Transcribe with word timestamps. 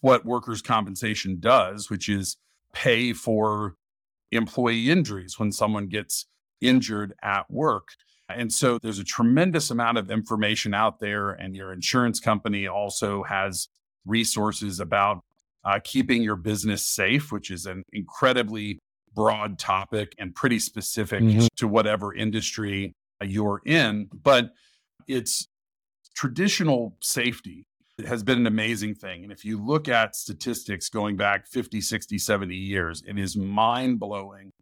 what 0.00 0.24
workers' 0.24 0.62
compensation 0.62 1.38
does, 1.40 1.90
which 1.90 2.08
is 2.08 2.36
pay 2.72 3.12
for 3.12 3.74
employee 4.32 4.90
injuries 4.90 5.38
when 5.38 5.52
someone 5.52 5.86
gets 5.88 6.26
injured 6.60 7.14
at 7.22 7.50
work. 7.50 7.88
And 8.28 8.52
so 8.52 8.78
there's 8.82 8.98
a 8.98 9.04
tremendous 9.04 9.70
amount 9.70 9.98
of 9.98 10.10
information 10.10 10.74
out 10.74 10.98
there, 10.98 11.30
and 11.30 11.54
your 11.54 11.72
insurance 11.72 12.18
company 12.18 12.66
also 12.66 13.22
has 13.22 13.68
resources 14.04 14.80
about 14.80 15.20
uh, 15.64 15.78
keeping 15.82 16.22
your 16.22 16.36
business 16.36 16.86
safe, 16.86 17.30
which 17.30 17.50
is 17.50 17.66
an 17.66 17.82
incredibly 17.92 18.78
broad 19.14 19.58
topic 19.58 20.12
and 20.18 20.34
pretty 20.34 20.58
specific 20.58 21.22
mm-hmm. 21.22 21.46
to 21.56 21.66
whatever 21.66 22.14
industry 22.14 22.92
you're 23.22 23.62
in. 23.64 24.08
But 24.12 24.50
it's 25.08 25.48
traditional 26.14 26.96
safety 27.00 27.64
has 28.04 28.22
been 28.22 28.38
an 28.38 28.46
amazing 28.46 28.94
thing. 28.94 29.22
And 29.22 29.32
if 29.32 29.44
you 29.44 29.64
look 29.64 29.88
at 29.88 30.14
statistics 30.14 30.90
going 30.90 31.16
back 31.16 31.46
50, 31.46 31.80
60, 31.80 32.18
70 32.18 32.54
years, 32.54 33.02
it 33.06 33.18
is 33.18 33.36
mind 33.36 33.98
blowing 33.98 34.52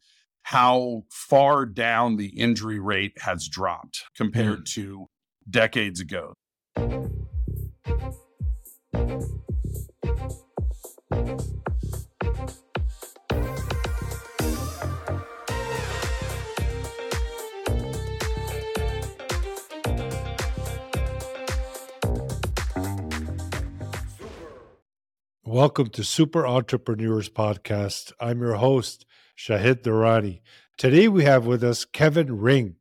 how 0.44 1.02
far 1.10 1.66
down 1.66 2.16
the 2.16 2.28
injury 2.28 2.78
rate 2.78 3.14
has 3.20 3.48
dropped 3.48 4.04
compared 4.14 4.60
mm. 4.60 4.72
to 4.74 5.06
decades 5.50 6.00
ago. 6.00 6.34
Welcome 25.46 25.90
to 25.90 26.04
Super 26.04 26.46
Entrepreneurs 26.46 27.28
Podcast. 27.28 28.12
I'm 28.18 28.40
your 28.40 28.54
host, 28.54 29.04
Shahid 29.36 29.82
Durrani. 29.82 30.40
Today 30.78 31.06
we 31.06 31.24
have 31.24 31.44
with 31.44 31.62
us 31.62 31.84
Kevin 31.84 32.40
Ring. 32.40 32.76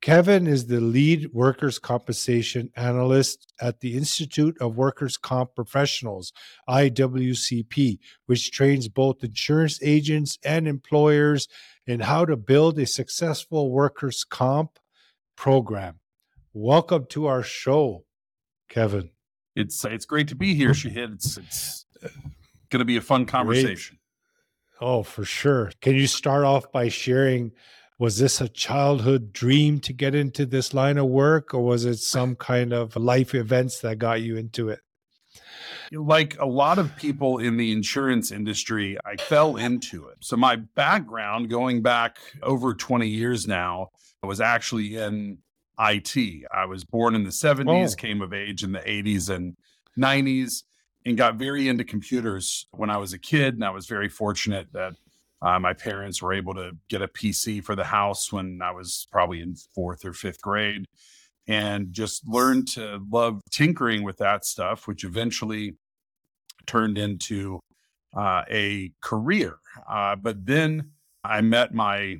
Kevin 0.00 0.46
is 0.46 0.68
the 0.68 0.80
lead 0.80 1.34
workers' 1.34 1.78
compensation 1.78 2.70
analyst 2.74 3.52
at 3.60 3.80
the 3.80 3.98
Institute 3.98 4.56
of 4.62 4.78
Workers' 4.78 5.18
Comp 5.18 5.54
Professionals, 5.54 6.32
IWCP, 6.66 7.98
which 8.24 8.50
trains 8.50 8.88
both 8.88 9.22
insurance 9.22 9.78
agents 9.82 10.38
and 10.42 10.66
employers 10.66 11.48
in 11.86 12.00
how 12.00 12.24
to 12.24 12.38
build 12.38 12.78
a 12.78 12.86
successful 12.86 13.70
workers' 13.70 14.24
comp 14.24 14.78
program. 15.36 16.00
Welcome 16.54 17.04
to 17.10 17.26
our 17.26 17.42
show, 17.42 18.06
Kevin. 18.70 19.10
It's 19.54 19.84
it's 19.84 20.06
great 20.06 20.28
to 20.28 20.34
be 20.34 20.54
here, 20.54 20.70
Shahid. 20.70 21.14
It's 21.14 21.36
it's 21.36 21.85
going 22.70 22.80
to 22.80 22.84
be 22.84 22.96
a 22.96 23.02
fun 23.02 23.26
conversation. 23.26 23.98
Great. 24.78 24.88
Oh, 24.88 25.02
for 25.02 25.24
sure. 25.24 25.72
Can 25.80 25.94
you 25.94 26.06
start 26.06 26.44
off 26.44 26.70
by 26.70 26.88
sharing? 26.88 27.52
Was 27.98 28.18
this 28.18 28.42
a 28.42 28.48
childhood 28.48 29.32
dream 29.32 29.80
to 29.80 29.92
get 29.92 30.14
into 30.14 30.44
this 30.44 30.74
line 30.74 30.98
of 30.98 31.06
work, 31.06 31.54
or 31.54 31.64
was 31.64 31.86
it 31.86 31.96
some 31.96 32.36
kind 32.36 32.74
of 32.74 32.94
life 32.94 33.34
events 33.34 33.80
that 33.80 33.98
got 33.98 34.20
you 34.20 34.36
into 34.36 34.68
it? 34.68 34.80
Like 35.92 36.38
a 36.38 36.46
lot 36.46 36.78
of 36.78 36.94
people 36.96 37.38
in 37.38 37.56
the 37.56 37.72
insurance 37.72 38.30
industry, 38.30 38.98
I 39.04 39.16
fell 39.16 39.56
into 39.56 40.08
it. 40.08 40.18
So, 40.20 40.36
my 40.36 40.56
background 40.56 41.48
going 41.48 41.80
back 41.80 42.18
over 42.42 42.74
20 42.74 43.08
years 43.08 43.46
now 43.46 43.90
was 44.22 44.40
actually 44.40 44.96
in 44.96 45.38
IT. 45.78 46.44
I 46.52 46.66
was 46.66 46.84
born 46.84 47.14
in 47.14 47.24
the 47.24 47.30
70s, 47.30 47.92
oh. 47.92 47.94
came 47.96 48.20
of 48.20 48.32
age 48.32 48.62
in 48.62 48.72
the 48.72 48.80
80s 48.80 49.30
and 49.30 49.56
90s, 49.98 50.64
and 51.06 51.16
got 51.16 51.36
very 51.36 51.68
into 51.68 51.84
computers 51.84 52.66
when 52.72 52.90
I 52.90 52.98
was 52.98 53.12
a 53.12 53.18
kid. 53.18 53.54
And 53.54 53.64
I 53.64 53.70
was 53.70 53.86
very 53.86 54.08
fortunate 54.08 54.66
that 54.72 54.94
uh, 55.40 55.58
my 55.58 55.72
parents 55.72 56.20
were 56.20 56.34
able 56.34 56.52
to 56.54 56.72
get 56.88 57.00
a 57.00 57.08
PC 57.08 57.62
for 57.62 57.76
the 57.76 57.84
house 57.84 58.32
when 58.32 58.60
I 58.60 58.72
was 58.72 59.06
probably 59.12 59.40
in 59.40 59.54
fourth 59.74 60.04
or 60.04 60.12
fifth 60.12 60.42
grade 60.42 60.84
and 61.46 61.92
just 61.92 62.26
learned 62.26 62.66
to 62.66 63.00
love 63.08 63.40
tinkering 63.52 64.02
with 64.02 64.16
that 64.18 64.44
stuff, 64.44 64.88
which 64.88 65.04
eventually 65.04 65.76
turned 66.66 66.98
into 66.98 67.60
uh, 68.16 68.42
a 68.50 68.92
career. 69.00 69.58
Uh, 69.88 70.16
but 70.16 70.44
then 70.44 70.90
I 71.22 71.40
met 71.40 71.72
my 71.72 72.16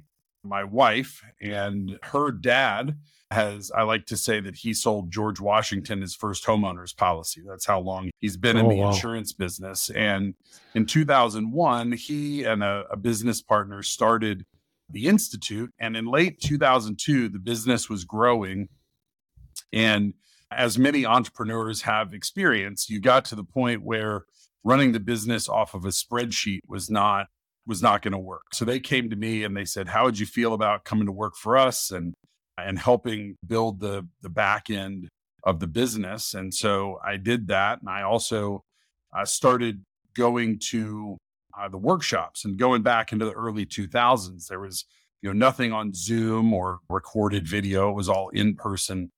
my 0.49 0.65
wife 0.65 1.23
and 1.41 1.99
her 2.03 2.31
dad 2.31 2.97
has 3.31 3.73
I 3.73 3.83
like 3.83 4.07
to 4.07 4.17
say 4.17 4.41
that 4.41 4.55
he 4.57 4.73
sold 4.73 5.11
George 5.11 5.41
Washington 5.41 6.01
his 6.01 6.15
first 6.15 6.45
homeowner's 6.45 6.93
policy. 6.93 7.43
That's 7.47 7.67
how 7.67 7.81
long 7.81 8.11
he's 8.21 8.37
been 8.37 8.57
in 8.57 8.67
oh, 8.67 8.69
the 8.69 8.77
wow. 8.77 8.91
insurance 8.91 9.33
business. 9.33 9.91
And 9.91 10.35
in 10.75 10.87
2001, 10.87 11.93
he 11.93 12.45
and 12.45 12.63
a, 12.63 12.85
a 12.91 12.97
business 12.97 13.43
partner 13.43 13.83
started 13.83 14.47
the 14.89 15.09
institute. 15.09 15.73
And 15.81 15.97
in 15.97 16.07
late 16.07 16.41
2002, 16.41 17.29
the 17.29 17.39
business 17.41 17.91
was 17.91 18.05
growing. 18.05 18.69
And 19.73 20.15
as 20.53 20.79
many 20.79 21.05
entrepreneurs 21.05 21.83
have 21.83 22.15
experienced, 22.15 22.91
you 22.91 23.01
got 23.01 23.25
to 23.27 23.35
the 23.35 23.45
point 23.45 23.83
where 23.83 24.25
running 24.63 24.93
the 24.93 25.01
business 25.01 25.49
off 25.49 25.75
of 25.75 25.85
a 25.85 25.89
spreadsheet 25.89 26.61
was 26.69 26.89
not 26.89 27.27
was 27.67 27.83
not 27.83 28.03
going 28.03 28.13
to 28.13 28.19
work. 28.19 28.55
So 28.55 28.65
they 28.65 28.81
came 28.81 29.11
to 29.11 29.17
me 29.17 29.45
and 29.45 29.57
they 29.57 29.65
said, 29.65 29.89
"How 29.89 30.05
would 30.05 30.19
you 30.19 30.27
feel 30.27 30.55
about 30.55 30.85
coming 30.85 31.07
to 31.07 31.13
work 31.13 31.37
for 31.37 31.57
us?" 31.57 31.91
and 31.91 32.15
and 32.59 32.79
helping 32.79 33.37
build 33.47 33.81
the 33.81 34.09
the 34.23 34.31
back 34.31 34.71
end 34.71 35.09
of 35.45 35.61
the 35.61 35.67
business. 35.67 36.35
And 36.35 36.53
so 36.55 36.99
I 37.05 37.17
did 37.17 37.49
that, 37.49 37.81
and 37.81 37.89
I 37.89 38.03
also 38.03 38.63
uh, 39.17 39.25
started 39.25 39.83
going 40.15 40.59
to 40.71 41.17
uh, 41.59 41.69
the 41.69 41.79
workshops 41.79 42.45
and 42.45 42.59
going 42.59 42.83
back 42.83 43.13
into 43.13 43.25
the 43.25 43.33
early 43.33 43.67
2000s. 43.67 44.47
There 44.49 44.61
was 44.61 44.85
you 45.23 45.31
know 45.31 45.39
nothing 45.39 45.73
on 45.73 45.93
Zoom 45.95 46.53
or 46.53 46.81
recorded 46.89 47.47
video; 47.47 47.91
it 47.91 47.95
was 47.95 48.09
all 48.09 48.29
in 48.31 48.55
person 48.55 49.11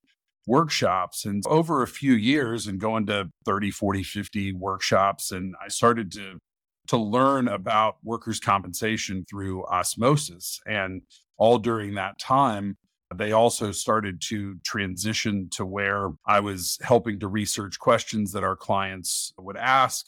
workshops 0.46 1.26
and 1.26 1.44
over 1.46 1.82
a 1.82 1.86
few 1.86 2.14
years 2.14 2.66
and 2.66 2.80
going 2.80 3.04
to 3.04 3.28
30 3.44 3.70
40 3.70 4.02
50 4.02 4.52
workshops 4.54 5.30
and 5.30 5.54
i 5.62 5.68
started 5.68 6.10
to 6.10 6.38
to 6.88 6.96
learn 6.96 7.48
about 7.48 7.96
workers 8.02 8.40
compensation 8.40 9.24
through 9.28 9.64
osmosis 9.66 10.60
and 10.66 11.02
all 11.36 11.58
during 11.58 11.94
that 11.94 12.18
time 12.18 12.76
they 13.14 13.32
also 13.32 13.72
started 13.72 14.20
to 14.20 14.56
transition 14.64 15.48
to 15.52 15.64
where 15.64 16.10
I 16.26 16.40
was 16.40 16.78
helping 16.82 17.18
to 17.20 17.28
research 17.28 17.78
questions 17.78 18.32
that 18.32 18.44
our 18.44 18.56
clients 18.56 19.32
would 19.38 19.56
ask. 19.56 20.06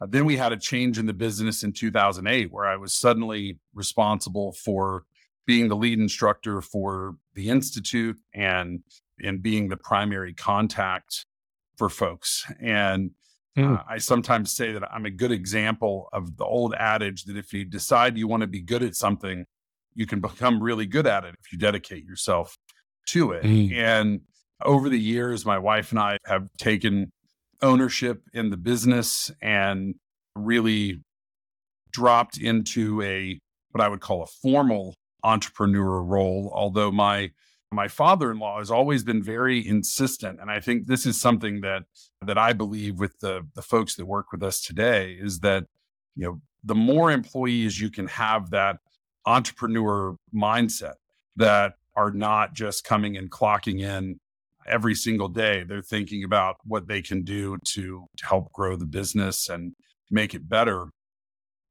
Uh, 0.00 0.06
then 0.08 0.24
we 0.24 0.36
had 0.36 0.52
a 0.52 0.56
change 0.56 0.98
in 0.98 1.06
the 1.06 1.12
business 1.12 1.62
in 1.62 1.72
2008 1.72 2.52
where 2.52 2.66
I 2.66 2.76
was 2.76 2.94
suddenly 2.94 3.58
responsible 3.74 4.52
for 4.52 5.04
being 5.46 5.68
the 5.68 5.76
lead 5.76 6.00
instructor 6.00 6.60
for 6.60 7.16
the 7.34 7.48
institute 7.48 8.18
and 8.34 8.80
and 9.22 9.40
being 9.40 9.68
the 9.68 9.76
primary 9.76 10.34
contact 10.34 11.26
for 11.76 11.88
folks. 11.88 12.44
And 12.60 13.12
mm. 13.56 13.78
uh, 13.78 13.82
I 13.88 13.98
sometimes 13.98 14.52
say 14.52 14.72
that 14.72 14.82
I'm 14.92 15.06
a 15.06 15.10
good 15.10 15.32
example 15.32 16.08
of 16.12 16.36
the 16.36 16.44
old 16.44 16.74
adage 16.74 17.24
that 17.24 17.36
if 17.36 17.52
you 17.52 17.64
decide 17.64 18.16
you 18.16 18.28
want 18.28 18.42
to 18.42 18.46
be 18.46 18.60
good 18.60 18.82
at 18.82 18.94
something, 18.94 19.44
you 19.94 20.06
can 20.06 20.20
become 20.20 20.62
really 20.62 20.86
good 20.86 21.06
at 21.06 21.24
it 21.24 21.34
if 21.38 21.52
you 21.52 21.58
dedicate 21.58 22.04
yourself 22.04 22.56
to 23.08 23.32
it. 23.32 23.44
Mm. 23.44 23.72
And 23.74 24.20
over 24.64 24.88
the 24.88 25.00
years, 25.00 25.44
my 25.44 25.58
wife 25.58 25.90
and 25.90 26.00
I 26.00 26.18
have 26.26 26.48
taken 26.58 27.12
ownership 27.60 28.22
in 28.32 28.50
the 28.50 28.56
business 28.56 29.30
and 29.40 29.94
really 30.34 31.00
dropped 31.92 32.38
into 32.38 33.02
a 33.02 33.38
what 33.70 33.82
I 33.82 33.88
would 33.88 34.00
call 34.00 34.22
a 34.22 34.26
formal 34.26 34.94
entrepreneur 35.24 36.02
role. 36.02 36.50
Although 36.54 36.90
my 36.90 37.30
my 37.72 37.88
father-in-law 37.88 38.58
has 38.58 38.70
always 38.70 39.02
been 39.02 39.22
very 39.22 39.66
insistent, 39.66 40.40
and 40.40 40.50
I 40.50 40.60
think 40.60 40.86
this 40.86 41.06
is 41.06 41.20
something 41.20 41.60
that 41.62 41.84
that 42.24 42.38
I 42.38 42.52
believe 42.52 42.98
with 42.98 43.18
the 43.20 43.46
the 43.54 43.62
folks 43.62 43.96
that 43.96 44.06
work 44.06 44.32
with 44.32 44.42
us 44.42 44.60
today 44.60 45.16
is 45.18 45.40
that 45.40 45.64
you 46.14 46.24
know 46.24 46.40
the 46.64 46.74
more 46.74 47.10
employees 47.10 47.80
you 47.80 47.90
can 47.90 48.06
have 48.08 48.50
that 48.50 48.78
entrepreneur 49.26 50.16
mindset 50.34 50.94
that 51.36 51.74
are 51.96 52.10
not 52.10 52.54
just 52.54 52.84
coming 52.84 53.16
and 53.16 53.30
clocking 53.30 53.80
in 53.80 54.18
every 54.66 54.94
single 54.94 55.28
day. 55.28 55.64
They're 55.64 55.82
thinking 55.82 56.24
about 56.24 56.56
what 56.64 56.86
they 56.86 57.02
can 57.02 57.22
do 57.22 57.58
to, 57.64 58.06
to 58.16 58.26
help 58.26 58.52
grow 58.52 58.76
the 58.76 58.86
business 58.86 59.48
and 59.48 59.74
make 60.10 60.34
it 60.34 60.48
better. 60.48 60.86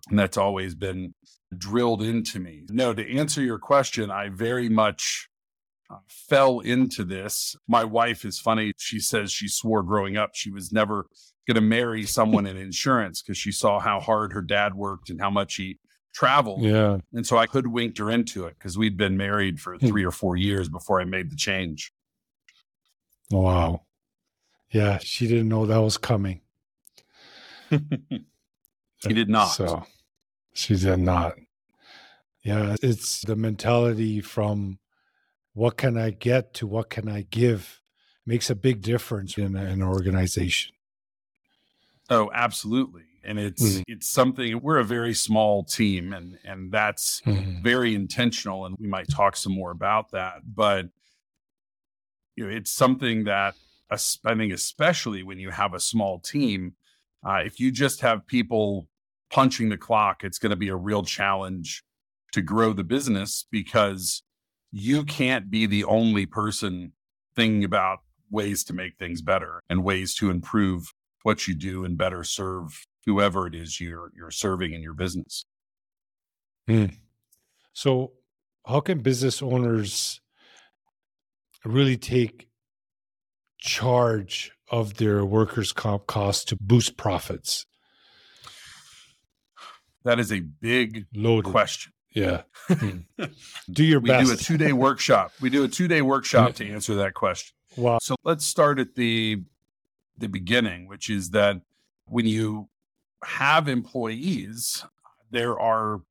And 0.09 0.19
that's 0.19 0.37
always 0.37 0.75
been 0.75 1.13
drilled 1.57 2.01
into 2.01 2.39
me. 2.39 2.63
No, 2.69 2.93
to 2.93 3.17
answer 3.17 3.41
your 3.41 3.59
question, 3.59 4.11
I 4.11 4.29
very 4.29 4.69
much 4.69 5.29
fell 6.07 6.59
into 6.59 7.03
this. 7.03 7.55
My 7.67 7.83
wife 7.83 8.25
is 8.25 8.39
funny. 8.39 8.73
She 8.77 8.99
says 8.99 9.31
she 9.31 9.47
swore 9.47 9.83
growing 9.83 10.17
up 10.17 10.31
she 10.33 10.51
was 10.51 10.71
never 10.71 11.07
going 11.47 11.55
to 11.55 11.61
marry 11.61 12.05
someone 12.05 12.45
in 12.45 12.57
insurance 12.57 13.21
because 13.21 13.37
she 13.37 13.51
saw 13.51 13.79
how 13.79 13.99
hard 13.99 14.33
her 14.33 14.41
dad 14.41 14.75
worked 14.75 15.09
and 15.09 15.19
how 15.19 15.29
much 15.29 15.55
he 15.55 15.79
traveled. 16.13 16.61
Yeah. 16.61 16.97
And 17.13 17.25
so 17.25 17.37
I 17.37 17.47
hoodwinked 17.47 17.97
her 17.97 18.11
into 18.11 18.45
it 18.45 18.55
because 18.57 18.77
we'd 18.77 18.97
been 18.97 19.17
married 19.17 19.59
for 19.59 19.75
hmm. 19.77 19.87
three 19.87 20.05
or 20.05 20.11
four 20.11 20.35
years 20.35 20.69
before 20.69 21.01
I 21.01 21.05
made 21.05 21.31
the 21.31 21.35
change. 21.35 21.91
Wow. 23.29 23.83
Yeah. 24.71 24.99
She 24.99 25.27
didn't 25.27 25.49
know 25.49 25.65
that 25.65 25.77
was 25.81 25.97
coming. 25.97 26.41
she 27.69 29.13
did 29.13 29.29
not. 29.29 29.47
So 29.47 29.85
she 30.53 30.75
did 30.75 30.99
not. 30.99 31.35
Yeah, 32.43 32.75
it's 32.81 33.21
the 33.21 33.35
mentality 33.35 34.19
from 34.19 34.79
what 35.53 35.77
can 35.77 35.97
I 35.97 36.11
get 36.11 36.53
to 36.55 36.67
what 36.67 36.89
can 36.89 37.09
I 37.09 37.23
give 37.29 37.81
makes 38.25 38.49
a 38.49 38.55
big 38.55 38.81
difference 38.81 39.37
in 39.37 39.55
an 39.55 39.81
organization. 39.81 40.73
Oh, 42.09 42.29
absolutely. 42.33 43.03
And 43.23 43.37
it's 43.39 43.63
mm-hmm. 43.63 43.81
it's 43.87 44.09
something 44.09 44.61
we're 44.61 44.79
a 44.79 44.83
very 44.83 45.13
small 45.13 45.63
team 45.63 46.11
and 46.13 46.39
and 46.43 46.71
that's 46.71 47.21
mm-hmm. 47.21 47.61
very 47.61 47.93
intentional 47.93 48.65
and 48.65 48.75
we 48.79 48.87
might 48.87 49.07
talk 49.09 49.35
some 49.35 49.53
more 49.53 49.71
about 49.71 50.11
that. 50.11 50.41
But 50.43 50.89
you 52.35 52.45
know, 52.45 52.55
it's 52.55 52.71
something 52.71 53.25
that 53.25 53.55
I 53.91 53.97
think 53.97 54.53
especially 54.53 55.21
when 55.21 55.37
you 55.37 55.51
have 55.51 55.73
a 55.73 55.79
small 55.79 56.19
team, 56.19 56.75
uh, 57.23 57.41
if 57.45 57.59
you 57.59 57.71
just 57.71 58.01
have 58.01 58.25
people 58.25 58.87
punching 59.29 59.69
the 59.69 59.77
clock, 59.77 60.23
it's 60.23 60.39
going 60.39 60.49
to 60.49 60.55
be 60.55 60.69
a 60.69 60.75
real 60.75 61.03
challenge 61.03 61.83
to 62.31 62.41
grow 62.41 62.73
the 62.73 62.83
business 62.83 63.45
because 63.51 64.23
you 64.71 65.03
can't 65.03 65.49
be 65.49 65.65
the 65.65 65.83
only 65.83 66.25
person 66.25 66.93
thinking 67.35 67.63
about 67.63 67.99
ways 68.29 68.63
to 68.63 68.73
make 68.73 68.97
things 68.97 69.21
better 69.21 69.61
and 69.69 69.83
ways 69.83 70.15
to 70.15 70.29
improve 70.29 70.93
what 71.23 71.47
you 71.47 71.53
do 71.53 71.83
and 71.83 71.97
better 71.97 72.23
serve 72.23 72.85
whoever 73.05 73.47
it 73.47 73.55
is 73.55 73.79
you're 73.79 74.11
you're 74.15 74.31
serving 74.31 74.73
in 74.73 74.81
your 74.81 74.93
business. 74.93 75.45
Hmm. 76.67 76.85
So, 77.73 78.13
how 78.65 78.79
can 78.81 78.99
business 78.99 79.41
owners 79.41 80.21
really 81.65 81.97
take 81.97 82.47
charge 83.59 84.51
of 84.69 84.95
their 84.95 85.25
workers' 85.25 85.73
comp 85.73 86.07
costs 86.07 86.45
to 86.45 86.57
boost 86.59 86.97
profits? 86.97 87.65
That 90.03 90.19
is 90.19 90.31
a 90.31 90.39
big 90.39 91.05
Loaded. 91.13 91.51
question. 91.51 91.90
Yeah. 92.13 92.41
Hmm. 92.67 92.99
do 93.71 93.83
your 93.83 93.99
we 93.99 94.09
best. 94.09 94.29
We 94.29 94.35
do 94.35 94.39
a 94.39 94.43
two 94.43 94.57
day 94.57 94.73
workshop. 94.73 95.31
We 95.41 95.49
do 95.49 95.63
a 95.63 95.67
two 95.67 95.87
day 95.87 96.01
workshop 96.01 96.55
to 96.55 96.69
answer 96.69 96.95
that 96.95 97.13
question. 97.13 97.55
Wow. 97.77 97.99
So 98.01 98.15
let's 98.23 98.45
start 98.45 98.79
at 98.79 98.95
the 98.95 99.43
the 100.17 100.27
beginning, 100.27 100.87
which 100.87 101.09
is 101.09 101.31
that 101.31 101.61
when 102.05 102.25
you 102.25 102.69
have 103.23 103.67
employees, 103.67 104.85
there 105.29 105.59
are 105.59 106.01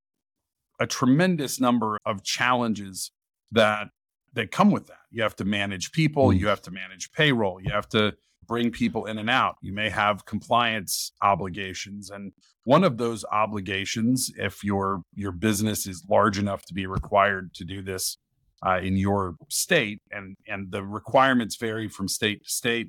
a 0.78 0.86
tremendous 0.86 1.60
number 1.60 1.98
of 2.06 2.22
challenges 2.24 3.10
that 3.52 3.88
that 4.32 4.50
come 4.50 4.70
with 4.70 4.86
that. 4.86 4.98
You 5.10 5.22
have 5.22 5.36
to 5.36 5.44
manage 5.44 5.92
people, 5.92 6.28
mm. 6.28 6.38
you 6.38 6.48
have 6.48 6.62
to 6.62 6.70
manage 6.70 7.12
payroll, 7.12 7.60
you 7.60 7.70
have 7.72 7.88
to 7.90 8.14
bring 8.50 8.72
people 8.72 9.06
in 9.06 9.16
and 9.16 9.30
out. 9.30 9.54
You 9.62 9.72
may 9.72 9.88
have 9.90 10.26
compliance 10.26 11.12
obligations 11.22 12.10
and 12.10 12.32
one 12.64 12.82
of 12.82 12.98
those 12.98 13.24
obligations 13.30 14.32
if 14.36 14.64
your 14.64 15.02
your 15.14 15.30
business 15.30 15.86
is 15.86 16.04
large 16.10 16.36
enough 16.36 16.62
to 16.66 16.74
be 16.74 16.86
required 16.86 17.54
to 17.54 17.64
do 17.64 17.80
this 17.80 18.18
uh, 18.66 18.80
in 18.82 18.96
your 18.96 19.36
state 19.48 20.02
and 20.10 20.36
and 20.48 20.72
the 20.72 20.82
requirements 20.82 21.56
vary 21.56 21.88
from 21.88 22.08
state 22.08 22.42
to 22.42 22.50
state. 22.50 22.88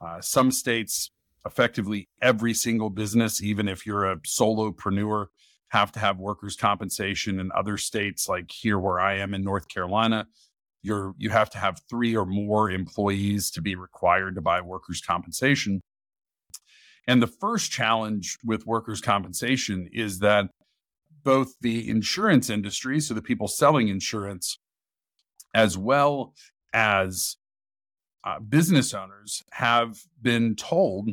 Uh, 0.00 0.20
some 0.20 0.52
states 0.52 1.10
effectively 1.44 2.08
every 2.22 2.54
single 2.54 2.88
business 2.88 3.42
even 3.42 3.66
if 3.66 3.84
you're 3.84 4.08
a 4.12 4.16
solopreneur 4.18 5.26
have 5.70 5.90
to 5.90 5.98
have 5.98 6.18
workers 6.18 6.54
compensation 6.54 7.40
in 7.40 7.50
other 7.52 7.76
states 7.76 8.28
like 8.28 8.48
here 8.52 8.78
where 8.78 9.00
I 9.00 9.16
am 9.16 9.34
in 9.34 9.42
North 9.42 9.66
Carolina 9.66 10.28
you're 10.82 11.14
you 11.18 11.30
have 11.30 11.50
to 11.50 11.58
have 11.58 11.80
three 11.88 12.16
or 12.16 12.26
more 12.26 12.70
employees 12.70 13.50
to 13.52 13.60
be 13.60 13.74
required 13.74 14.34
to 14.34 14.40
buy 14.40 14.60
workers 14.60 15.00
compensation. 15.00 15.80
And 17.06 17.22
the 17.22 17.26
first 17.26 17.70
challenge 17.70 18.38
with 18.44 18.66
workers 18.66 19.00
compensation 19.00 19.88
is 19.92 20.20
that 20.20 20.46
both 21.22 21.54
the 21.60 21.88
insurance 21.88 22.48
industry 22.48 23.00
so 23.00 23.14
the 23.14 23.22
people 23.22 23.48
selling 23.48 23.88
insurance 23.88 24.58
as 25.54 25.76
well 25.76 26.32
as 26.72 27.36
uh, 28.24 28.38
business 28.38 28.94
owners 28.94 29.42
have 29.52 29.98
been 30.20 30.54
told 30.54 31.10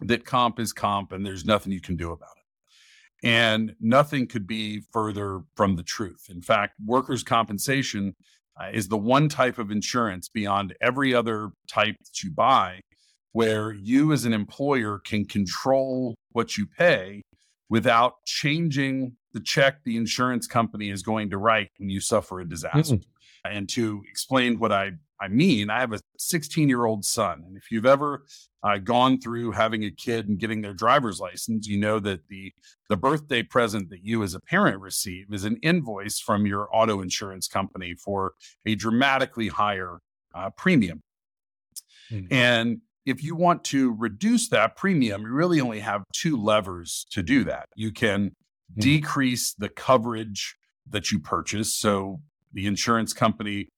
that 0.00 0.24
comp 0.24 0.58
is 0.58 0.72
comp 0.72 1.12
and 1.12 1.24
there's 1.24 1.44
nothing 1.44 1.72
you 1.72 1.80
can 1.80 1.96
do 1.96 2.12
about 2.12 2.30
it. 2.36 3.26
And 3.26 3.74
nothing 3.80 4.26
could 4.26 4.46
be 4.46 4.82
further 4.92 5.40
from 5.56 5.76
the 5.76 5.82
truth. 5.82 6.26
In 6.28 6.40
fact 6.40 6.74
workers 6.84 7.22
compensation 7.22 8.14
uh, 8.60 8.70
is 8.72 8.88
the 8.88 8.96
one 8.98 9.28
type 9.28 9.58
of 9.58 9.70
insurance 9.70 10.28
beyond 10.28 10.74
every 10.80 11.14
other 11.14 11.50
type 11.68 11.96
that 11.98 12.22
you 12.22 12.30
buy 12.30 12.80
where 13.32 13.72
you 13.72 14.12
as 14.12 14.24
an 14.24 14.32
employer 14.32 15.00
can 15.04 15.24
control 15.24 16.14
what 16.32 16.56
you 16.56 16.66
pay 16.66 17.22
without 17.68 18.14
changing 18.24 19.12
the 19.32 19.40
check 19.40 19.82
the 19.84 19.96
insurance 19.96 20.46
company 20.46 20.90
is 20.90 21.02
going 21.02 21.30
to 21.30 21.38
write 21.38 21.68
when 21.78 21.90
you 21.90 22.00
suffer 22.00 22.40
a 22.40 22.48
disaster. 22.48 22.96
Mm-mm. 22.96 23.04
And 23.44 23.68
to 23.70 24.02
explain 24.10 24.58
what 24.58 24.72
I, 24.72 24.92
I 25.20 25.28
mean, 25.28 25.70
I 25.70 25.80
have 25.80 25.92
a 25.92 26.00
16 26.18 26.68
year 26.68 26.84
old 26.84 27.04
son. 27.04 27.42
And 27.46 27.56
if 27.56 27.70
you've 27.70 27.86
ever 27.86 28.24
uh, 28.62 28.78
gone 28.78 29.20
through 29.20 29.52
having 29.52 29.84
a 29.84 29.90
kid 29.90 30.28
and 30.28 30.38
getting 30.38 30.62
their 30.62 30.74
driver's 30.74 31.20
license, 31.20 31.66
you 31.66 31.78
know 31.78 31.98
that 32.00 32.28
the, 32.28 32.52
the 32.88 32.96
birthday 32.96 33.42
present 33.42 33.90
that 33.90 34.04
you 34.04 34.22
as 34.22 34.34
a 34.34 34.40
parent 34.40 34.80
receive 34.80 35.26
is 35.32 35.44
an 35.44 35.58
invoice 35.62 36.18
from 36.20 36.46
your 36.46 36.68
auto 36.72 37.00
insurance 37.00 37.48
company 37.48 37.94
for 37.94 38.34
a 38.66 38.74
dramatically 38.74 39.48
higher 39.48 40.00
uh, 40.34 40.50
premium. 40.50 41.02
Mm-hmm. 42.10 42.32
And 42.32 42.80
if 43.06 43.22
you 43.22 43.34
want 43.34 43.64
to 43.64 43.94
reduce 43.94 44.48
that 44.50 44.76
premium, 44.76 45.22
you 45.22 45.28
really 45.28 45.60
only 45.60 45.80
have 45.80 46.04
two 46.12 46.36
levers 46.36 47.06
to 47.10 47.22
do 47.22 47.44
that. 47.44 47.68
You 47.74 47.92
can 47.92 48.30
mm-hmm. 48.30 48.80
decrease 48.80 49.54
the 49.54 49.68
coverage 49.68 50.56
that 50.90 51.10
you 51.10 51.18
purchase. 51.18 51.74
So 51.74 52.20
the 52.52 52.66
insurance 52.66 53.12
company 53.12 53.68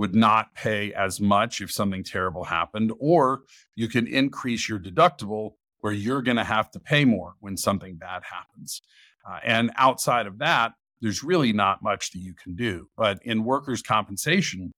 would 0.00 0.14
not 0.14 0.54
pay 0.54 0.94
as 0.94 1.20
much 1.20 1.60
if 1.60 1.70
something 1.70 2.02
terrible 2.02 2.44
happened, 2.44 2.90
or 2.98 3.42
you 3.74 3.86
can 3.86 4.06
increase 4.06 4.66
your 4.66 4.78
deductible 4.78 5.56
where 5.80 5.92
you're 5.92 6.22
going 6.22 6.38
to 6.38 6.44
have 6.44 6.70
to 6.70 6.80
pay 6.80 7.04
more 7.04 7.34
when 7.40 7.54
something 7.54 7.96
bad 7.96 8.22
happens. 8.24 8.80
Uh, 9.28 9.40
and 9.44 9.70
outside 9.76 10.26
of 10.26 10.38
that, 10.38 10.72
there's 11.02 11.22
really 11.22 11.52
not 11.52 11.82
much 11.82 12.12
that 12.12 12.18
you 12.18 12.32
can 12.32 12.56
do. 12.56 12.88
But 12.96 13.18
in 13.24 13.44
workers' 13.44 13.82
compensation, 13.82 14.72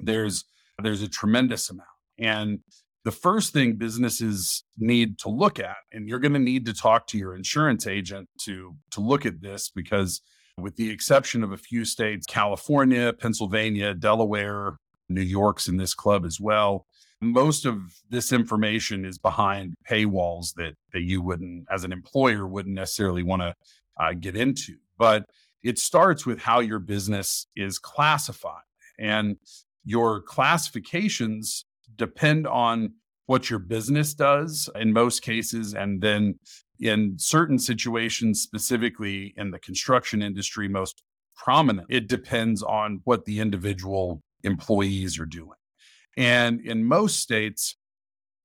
there's 0.00 0.44
there's 0.82 1.00
a 1.00 1.08
tremendous 1.08 1.70
amount. 1.70 1.88
And 2.18 2.58
the 3.04 3.12
first 3.12 3.54
thing 3.54 3.76
businesses 3.76 4.64
need 4.76 5.18
to 5.20 5.30
look 5.30 5.58
at, 5.58 5.76
and 5.92 6.06
you're 6.06 6.18
going 6.18 6.34
to 6.34 6.38
need 6.38 6.66
to 6.66 6.74
talk 6.74 7.06
to 7.06 7.16
your 7.16 7.34
insurance 7.34 7.86
agent 7.86 8.28
to 8.42 8.76
to 8.90 9.00
look 9.00 9.24
at 9.24 9.40
this 9.40 9.70
because 9.70 10.20
with 10.58 10.76
the 10.76 10.90
exception 10.90 11.44
of 11.44 11.52
a 11.52 11.56
few 11.56 11.84
states, 11.84 12.26
California, 12.26 13.12
Pennsylvania, 13.12 13.94
Delaware, 13.94 14.78
New 15.08 15.22
York's 15.22 15.68
in 15.68 15.76
this 15.76 15.94
club 15.94 16.24
as 16.24 16.40
well. 16.40 16.86
Most 17.20 17.66
of 17.66 17.78
this 18.10 18.32
information 18.32 19.04
is 19.04 19.18
behind 19.18 19.74
paywalls 19.88 20.54
that, 20.54 20.74
that 20.92 21.02
you 21.02 21.22
wouldn't, 21.22 21.66
as 21.70 21.84
an 21.84 21.92
employer, 21.92 22.46
wouldn't 22.46 22.74
necessarily 22.74 23.22
want 23.22 23.42
to 23.42 23.54
uh, 23.98 24.12
get 24.14 24.36
into. 24.36 24.76
But 24.98 25.24
it 25.62 25.78
starts 25.78 26.26
with 26.26 26.40
how 26.40 26.60
your 26.60 26.78
business 26.78 27.46
is 27.54 27.78
classified. 27.78 28.62
And 28.98 29.36
your 29.84 30.22
classifications 30.22 31.64
depend 31.96 32.46
on 32.46 32.94
what 33.26 33.50
your 33.50 33.58
business 33.58 34.14
does 34.14 34.70
in 34.76 34.92
most 34.92 35.20
cases, 35.20 35.74
and 35.74 36.00
then 36.00 36.38
in 36.80 37.18
certain 37.18 37.58
situations, 37.58 38.42
specifically 38.42 39.34
in 39.36 39.50
the 39.50 39.58
construction 39.58 40.22
industry, 40.22 40.68
most 40.68 41.02
prominent, 41.36 41.86
it 41.90 42.08
depends 42.08 42.62
on 42.62 43.00
what 43.04 43.24
the 43.24 43.40
individual 43.40 44.22
employees 44.42 45.18
are 45.18 45.26
doing. 45.26 45.58
And 46.16 46.60
in 46.60 46.84
most 46.84 47.20
states, 47.20 47.76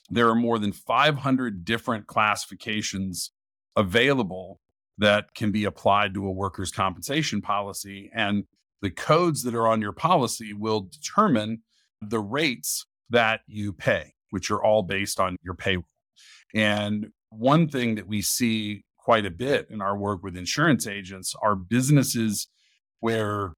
there 0.09 0.27
are 0.29 0.35
more 0.35 0.59
than 0.59 0.73
500 0.73 1.63
different 1.63 2.07
classifications 2.07 3.31
available 3.75 4.59
that 4.97 5.33
can 5.33 5.51
be 5.51 5.63
applied 5.63 6.13
to 6.13 6.25
a 6.25 6.31
workers' 6.31 6.71
compensation 6.71 7.41
policy. 7.41 8.11
And 8.13 8.43
the 8.81 8.91
codes 8.91 9.43
that 9.43 9.55
are 9.55 9.67
on 9.67 9.81
your 9.81 9.93
policy 9.93 10.53
will 10.53 10.81
determine 10.81 11.63
the 12.01 12.19
rates 12.19 12.85
that 13.09 13.41
you 13.47 13.71
pay, 13.71 14.13
which 14.31 14.51
are 14.51 14.61
all 14.61 14.83
based 14.83 15.19
on 15.19 15.37
your 15.43 15.53
payroll. 15.53 15.85
And 16.53 17.07
one 17.31 17.67
thing 17.67 17.95
that 17.95 18.07
we 18.07 18.21
see 18.21 18.83
quite 18.97 19.25
a 19.25 19.31
bit 19.31 19.67
in 19.69 19.81
our 19.81 19.97
work 19.97 20.21
with 20.21 20.37
insurance 20.37 20.85
agents 20.85 21.33
are 21.41 21.55
businesses 21.55 22.47
where 22.99 23.53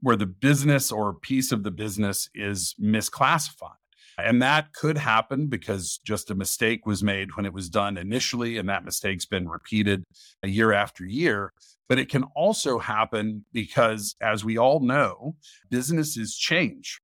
where 0.00 0.16
the 0.16 0.26
business 0.26 0.92
or 0.92 1.14
piece 1.14 1.50
of 1.50 1.64
the 1.64 1.70
business 1.70 2.28
is 2.34 2.74
misclassified. 2.80 3.72
And 4.18 4.40
that 4.40 4.72
could 4.72 4.96
happen 4.96 5.48
because 5.48 5.98
just 6.04 6.30
a 6.30 6.34
mistake 6.34 6.86
was 6.86 7.02
made 7.02 7.36
when 7.36 7.44
it 7.44 7.52
was 7.52 7.68
done 7.68 7.98
initially, 7.98 8.56
and 8.56 8.68
that 8.68 8.84
mistake's 8.84 9.26
been 9.26 9.48
repeated 9.48 10.04
a 10.42 10.48
year 10.48 10.72
after 10.72 11.04
year. 11.04 11.52
But 11.88 11.98
it 11.98 12.08
can 12.08 12.24
also 12.34 12.78
happen 12.78 13.44
because, 13.52 14.16
as 14.20 14.44
we 14.44 14.56
all 14.58 14.80
know, 14.80 15.36
businesses 15.70 16.36
change. 16.36 17.00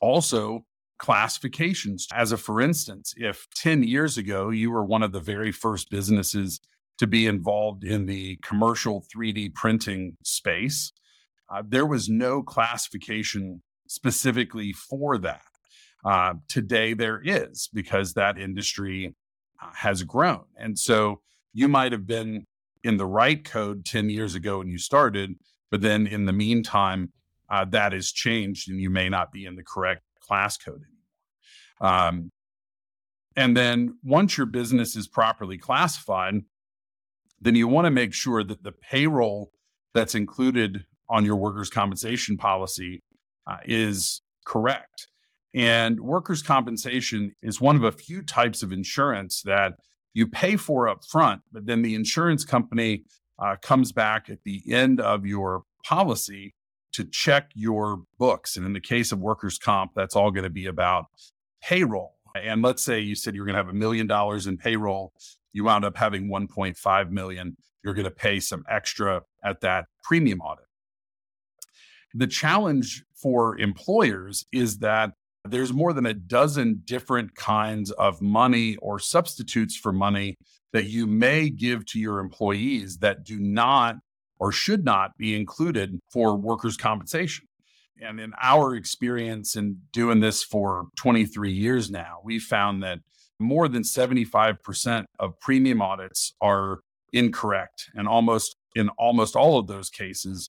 Also, 0.00 0.64
classifications. 1.00 2.06
As 2.14 2.30
a 2.30 2.36
for 2.36 2.60
instance, 2.60 3.14
if 3.16 3.48
10 3.56 3.82
years 3.82 4.18
ago 4.18 4.50
you 4.50 4.70
were 4.70 4.84
one 4.84 5.02
of 5.02 5.12
the 5.12 5.20
very 5.20 5.50
first 5.50 5.90
businesses 5.90 6.60
to 6.98 7.06
be 7.06 7.26
involved 7.26 7.82
in 7.82 8.04
the 8.04 8.38
commercial 8.44 9.04
3D 9.12 9.54
printing 9.54 10.16
space, 10.22 10.92
uh, 11.50 11.62
there 11.66 11.86
was 11.86 12.08
no 12.08 12.42
classification 12.42 13.62
specifically 13.88 14.72
for 14.72 15.16
that. 15.18 15.42
Uh, 16.04 16.34
today 16.48 16.92
there 16.92 17.20
is 17.24 17.68
because 17.72 18.12
that 18.12 18.38
industry 18.38 19.14
uh, 19.62 19.70
has 19.74 20.02
grown. 20.02 20.44
And 20.56 20.78
so 20.78 21.22
you 21.54 21.66
might 21.66 21.92
have 21.92 22.06
been 22.06 22.46
in 22.84 22.98
the 22.98 23.06
right 23.06 23.42
code 23.42 23.86
10 23.86 24.10
years 24.10 24.34
ago 24.34 24.58
when 24.58 24.68
you 24.68 24.78
started, 24.78 25.34
but 25.70 25.80
then 25.80 26.06
in 26.06 26.26
the 26.26 26.32
meantime, 26.32 27.12
uh, 27.50 27.64
that 27.64 27.92
has 27.92 28.12
changed 28.12 28.70
and 28.70 28.78
you 28.78 28.90
may 28.90 29.08
not 29.08 29.32
be 29.32 29.44
in 29.44 29.56
the 29.56 29.64
correct 29.64 30.02
class 30.30 30.56
code 30.56 30.82
anymore. 31.80 31.98
Um, 32.08 32.30
and 33.36 33.56
then 33.56 33.98
once 34.04 34.36
your 34.36 34.46
business 34.46 34.94
is 34.94 35.08
properly 35.08 35.58
classified, 35.58 36.34
then 37.40 37.56
you 37.56 37.66
want 37.66 37.86
to 37.86 37.90
make 37.90 38.12
sure 38.12 38.44
that 38.44 38.62
the 38.62 38.72
payroll 38.72 39.50
that's 39.92 40.14
included 40.14 40.84
on 41.08 41.24
your 41.24 41.36
workers' 41.36 41.70
compensation 41.70 42.36
policy 42.36 43.02
uh, 43.46 43.56
is 43.64 44.22
correct. 44.44 45.08
And 45.52 46.00
workers' 46.00 46.42
compensation 46.42 47.32
is 47.42 47.60
one 47.60 47.74
of 47.74 47.82
a 47.82 47.90
few 47.90 48.22
types 48.22 48.62
of 48.62 48.72
insurance 48.72 49.42
that 49.42 49.72
you 50.14 50.28
pay 50.28 50.56
for 50.56 50.88
up 50.88 51.00
front, 51.04 51.42
but 51.50 51.66
then 51.66 51.82
the 51.82 51.94
insurance 51.94 52.44
company 52.44 53.04
uh, 53.42 53.56
comes 53.62 53.90
back 53.90 54.30
at 54.30 54.38
the 54.44 54.62
end 54.70 55.00
of 55.00 55.26
your 55.26 55.62
policy 55.84 56.54
to 57.00 57.10
check 57.10 57.50
your 57.54 58.02
books. 58.18 58.56
And 58.56 58.66
in 58.66 58.72
the 58.72 58.80
case 58.80 59.12
of 59.12 59.18
workers' 59.18 59.58
comp, 59.58 59.92
that's 59.94 60.16
all 60.16 60.30
going 60.30 60.44
to 60.44 60.50
be 60.50 60.66
about 60.66 61.06
payroll. 61.62 62.16
And 62.34 62.62
let's 62.62 62.82
say 62.82 63.00
you 63.00 63.14
said 63.14 63.34
you're 63.34 63.44
going 63.44 63.54
to 63.54 63.62
have 63.62 63.68
a 63.68 63.74
million 63.74 64.06
dollars 64.06 64.46
in 64.46 64.56
payroll, 64.56 65.12
you 65.52 65.64
wound 65.64 65.84
up 65.84 65.96
having 65.96 66.28
1.5 66.28 67.10
million. 67.10 67.56
You're 67.82 67.94
going 67.94 68.04
to 68.04 68.10
pay 68.10 68.40
some 68.40 68.64
extra 68.68 69.22
at 69.42 69.60
that 69.62 69.86
premium 70.04 70.40
audit. 70.40 70.66
The 72.14 72.26
challenge 72.26 73.04
for 73.14 73.58
employers 73.58 74.44
is 74.52 74.78
that 74.78 75.12
there's 75.44 75.72
more 75.72 75.92
than 75.92 76.06
a 76.06 76.14
dozen 76.14 76.82
different 76.84 77.34
kinds 77.34 77.90
of 77.92 78.20
money 78.20 78.76
or 78.76 78.98
substitutes 78.98 79.76
for 79.76 79.92
money 79.92 80.36
that 80.72 80.86
you 80.86 81.06
may 81.06 81.48
give 81.48 81.86
to 81.86 81.98
your 81.98 82.18
employees 82.18 82.98
that 82.98 83.24
do 83.24 83.38
not 83.38 83.96
or 84.40 84.50
should 84.50 84.84
not 84.84 85.16
be 85.18 85.36
included 85.36 86.00
for 86.10 86.34
workers' 86.34 86.76
compensation. 86.76 87.46
And 88.02 88.18
in 88.18 88.32
our 88.40 88.74
experience 88.74 89.54
in 89.54 89.82
doing 89.92 90.20
this 90.20 90.42
for 90.42 90.86
23 90.96 91.52
years 91.52 91.90
now, 91.90 92.20
we 92.24 92.38
found 92.38 92.82
that 92.82 93.00
more 93.38 93.68
than 93.68 93.82
75% 93.82 95.04
of 95.18 95.38
premium 95.38 95.82
audits 95.82 96.32
are 96.40 96.80
incorrect. 97.12 97.90
And 97.94 98.08
almost 98.08 98.56
in 98.74 98.88
almost 98.90 99.36
all 99.36 99.58
of 99.58 99.66
those 99.66 99.90
cases, 99.90 100.48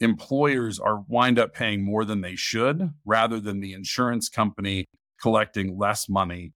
employers 0.00 0.78
are 0.78 1.04
wind 1.08 1.38
up 1.38 1.54
paying 1.54 1.82
more 1.82 2.04
than 2.04 2.20
they 2.20 2.36
should 2.36 2.90
rather 3.06 3.40
than 3.40 3.60
the 3.60 3.72
insurance 3.72 4.28
company 4.28 4.86
collecting 5.20 5.78
less 5.78 6.08
money 6.08 6.52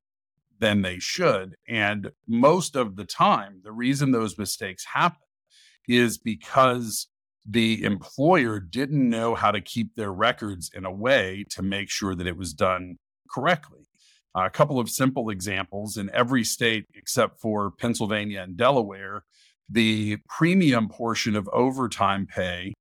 than 0.58 0.82
they 0.82 0.98
should. 0.98 1.54
And 1.68 2.10
most 2.26 2.76
of 2.76 2.96
the 2.96 3.04
time, 3.04 3.60
the 3.62 3.72
reason 3.72 4.10
those 4.10 4.38
mistakes 4.38 4.84
happen 4.92 5.18
is 5.88 6.18
because 6.18 7.08
the 7.46 7.82
employer 7.84 8.58
didn't 8.58 9.08
know 9.08 9.34
how 9.34 9.50
to 9.50 9.60
keep 9.60 9.94
their 9.94 10.12
records 10.12 10.70
in 10.74 10.84
a 10.84 10.92
way 10.92 11.44
to 11.50 11.62
make 11.62 11.90
sure 11.90 12.14
that 12.14 12.26
it 12.26 12.36
was 12.36 12.54
done 12.54 12.96
correctly. 13.30 13.86
Uh, 14.36 14.46
a 14.46 14.50
couple 14.50 14.80
of 14.80 14.88
simple 14.88 15.30
examples 15.30 15.96
in 15.96 16.10
every 16.12 16.42
state 16.42 16.86
except 16.94 17.40
for 17.40 17.70
Pennsylvania 17.70 18.42
and 18.42 18.56
Delaware, 18.56 19.24
the 19.68 20.18
premium 20.28 20.88
portion 20.88 21.36
of 21.36 21.48
overtime 21.52 22.26
pay 22.26 22.72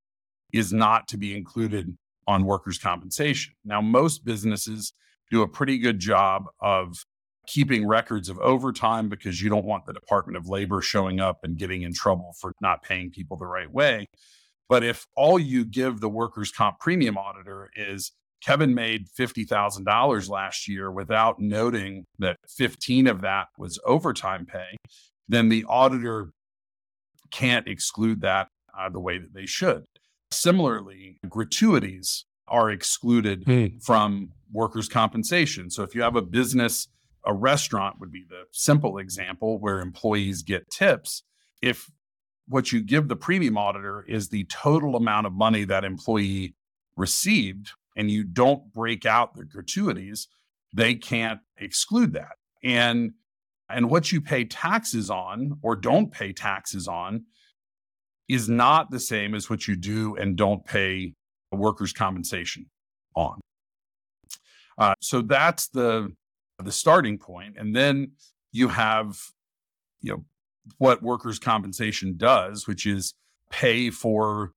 is 0.52 0.72
not 0.72 1.08
to 1.10 1.18
be 1.18 1.36
included 1.36 1.96
on 2.28 2.46
workers' 2.46 2.78
compensation. 2.78 3.54
Now, 3.66 3.82
most 3.82 4.24
businesses 4.24 4.94
do 5.30 5.42
a 5.42 5.48
pretty 5.48 5.78
good 5.78 6.00
job 6.00 6.46
of 6.60 7.04
keeping 7.48 7.88
records 7.88 8.30
of 8.30 8.40
overtime 8.40 9.10
because 9.10 9.42
you 9.42 9.50
don't 9.50 9.66
want 9.66 9.86
the 9.86 9.94
Department 9.94 10.38
of 10.38 10.48
Labor 10.48 10.82
showing 10.82 11.20
up 11.20 11.40
and 11.44 11.58
getting 11.58 11.82
in 11.82 11.94
trouble 11.94 12.34
for 12.40 12.54
not 12.62 12.84
paying 12.84 13.12
people 13.12 13.38
the 13.38 13.46
right 13.46 13.72
way. 13.72 14.06
But 14.70 14.84
if 14.84 15.06
all 15.16 15.38
you 15.38 15.66
give 15.66 16.00
the 16.00 16.10
workers' 16.10 16.52
comp 16.52 16.80
premium 16.80 17.18
auditor 17.18 17.70
is 17.76 18.12
Kevin 18.44 18.74
made 18.74 19.08
$50,000 19.08 20.30
last 20.30 20.68
year 20.68 20.92
without 20.92 21.40
noting 21.40 22.06
that 22.20 22.38
15 22.50 23.08
of 23.08 23.22
that 23.22 23.48
was 23.58 23.80
overtime 23.86 24.46
pay, 24.46 24.78
then 25.28 25.50
the 25.50 25.66
auditor 25.68 26.32
can't 27.32 27.68
exclude 27.68 28.22
that 28.22 28.48
uh, 28.78 28.90
the 28.90 29.00
way 29.00 29.18
that 29.18 29.34
they 29.34 29.46
should. 29.46 29.86
Similarly, 30.32 31.18
gratuities 31.30 32.26
are 32.48 32.70
excluded 32.70 33.46
mm. 33.46 33.82
from 33.84 34.30
workers' 34.52 34.90
compensation. 34.90 35.70
So 35.70 35.84
if 35.84 35.96
you 35.96 36.02
have 36.02 36.16
a 36.16 36.22
business, 36.22 36.88
a 37.26 37.34
restaurant 37.34 38.00
would 38.00 38.12
be 38.12 38.26
the 38.28 38.44
simple 38.52 38.98
example 38.98 39.60
where 39.60 39.80
employees 39.80 40.42
get 40.44 40.70
tips. 40.70 41.24
If 41.62 41.90
what 42.48 42.72
you 42.72 42.82
give 42.82 43.08
the 43.08 43.16
premium 43.16 43.58
auditor 43.58 44.04
is 44.08 44.30
the 44.30 44.44
total 44.46 44.96
amount 44.96 45.28
of 45.28 45.34
money 45.34 45.64
that 45.66 45.86
employee 45.86 46.56
received, 46.98 47.72
and 47.96 48.12
you 48.12 48.24
don't 48.24 48.72
break 48.74 49.06
out 49.06 49.36
the 49.36 49.46
gratuities, 49.46 50.28
they 50.74 50.96
can't 50.96 51.40
exclude 51.58 52.14
that. 52.14 52.34
And 52.64 53.14
and 53.70 53.90
what 53.90 54.12
you 54.12 54.22
pay 54.22 54.46
taxes 54.46 55.10
on 55.10 55.58
or 55.62 55.76
don't 55.76 56.12
pay 56.12 56.34
taxes 56.34 56.88
on 56.88 57.26
is 58.28 58.50
not 58.50 58.92
the 58.92 59.00
same 59.00 59.34
as 59.34 59.50
what 59.50 59.68
you 59.68 59.76
do 59.76 60.16
and 60.16 60.36
don't 60.36 60.66
pay 60.66 61.14
workers' 61.52 61.94
compensation 61.94 62.66
on. 63.16 63.40
Uh, 64.78 64.96
so 65.02 65.22
that's 65.22 65.68
the 65.70 66.12
the 66.64 66.72
starting 66.72 67.18
point, 67.18 67.56
and 67.58 67.76
then 67.76 68.12
you 68.52 68.70
have 68.70 69.18
you 70.02 70.12
know 70.14 70.26
what 70.78 71.02
workers' 71.02 71.40
compensation 71.40 72.16
does, 72.18 72.68
which 72.68 72.86
is 72.86 73.14
pay 73.52 73.90
for 73.90 74.54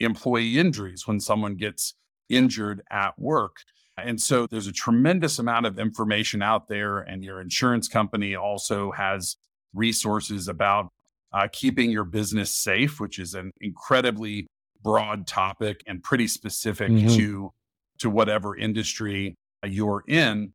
employee 0.00 0.58
injuries 0.58 1.06
when 1.06 1.20
someone 1.20 1.56
gets 1.56 1.94
injured 2.28 2.82
at 2.90 3.18
work. 3.18 3.58
And 3.96 4.20
so 4.20 4.46
there's 4.50 4.66
a 4.66 4.72
tremendous 4.72 5.38
amount 5.38 5.66
of 5.66 5.78
information 5.78 6.42
out 6.42 6.68
there, 6.68 6.98
and 6.98 7.22
your 7.22 7.40
insurance 7.40 7.88
company 7.88 8.34
also 8.34 8.90
has 8.92 9.36
resources 9.72 10.48
about 10.48 10.88
uh, 11.32 11.48
keeping 11.52 11.90
your 11.90 12.04
business 12.04 12.54
safe, 12.54 13.00
which 13.00 13.18
is 13.18 13.34
an 13.34 13.52
incredibly 13.60 14.46
broad 14.82 15.26
topic 15.26 15.82
and 15.86 16.02
pretty 16.02 16.28
specific 16.28 16.90
mm-hmm. 16.90 17.08
to 17.16 17.50
to 17.98 18.10
whatever 18.10 18.56
industry 18.56 19.34
you're 19.64 20.02
in. 20.08 20.52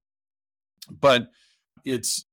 But 0.89 1.29
it's 1.85 2.25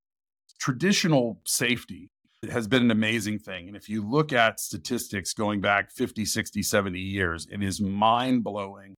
traditional 0.58 1.40
safety 1.44 2.10
has 2.50 2.68
been 2.68 2.82
an 2.82 2.90
amazing 2.90 3.38
thing. 3.38 3.66
And 3.66 3.76
if 3.76 3.88
you 3.88 4.06
look 4.06 4.32
at 4.32 4.60
statistics 4.60 5.32
going 5.32 5.60
back 5.60 5.90
50, 5.90 6.24
60, 6.24 6.62
70 6.62 6.98
years, 6.98 7.46
it 7.50 7.62
is 7.62 7.80
mind 7.80 8.44
blowing 8.44 8.94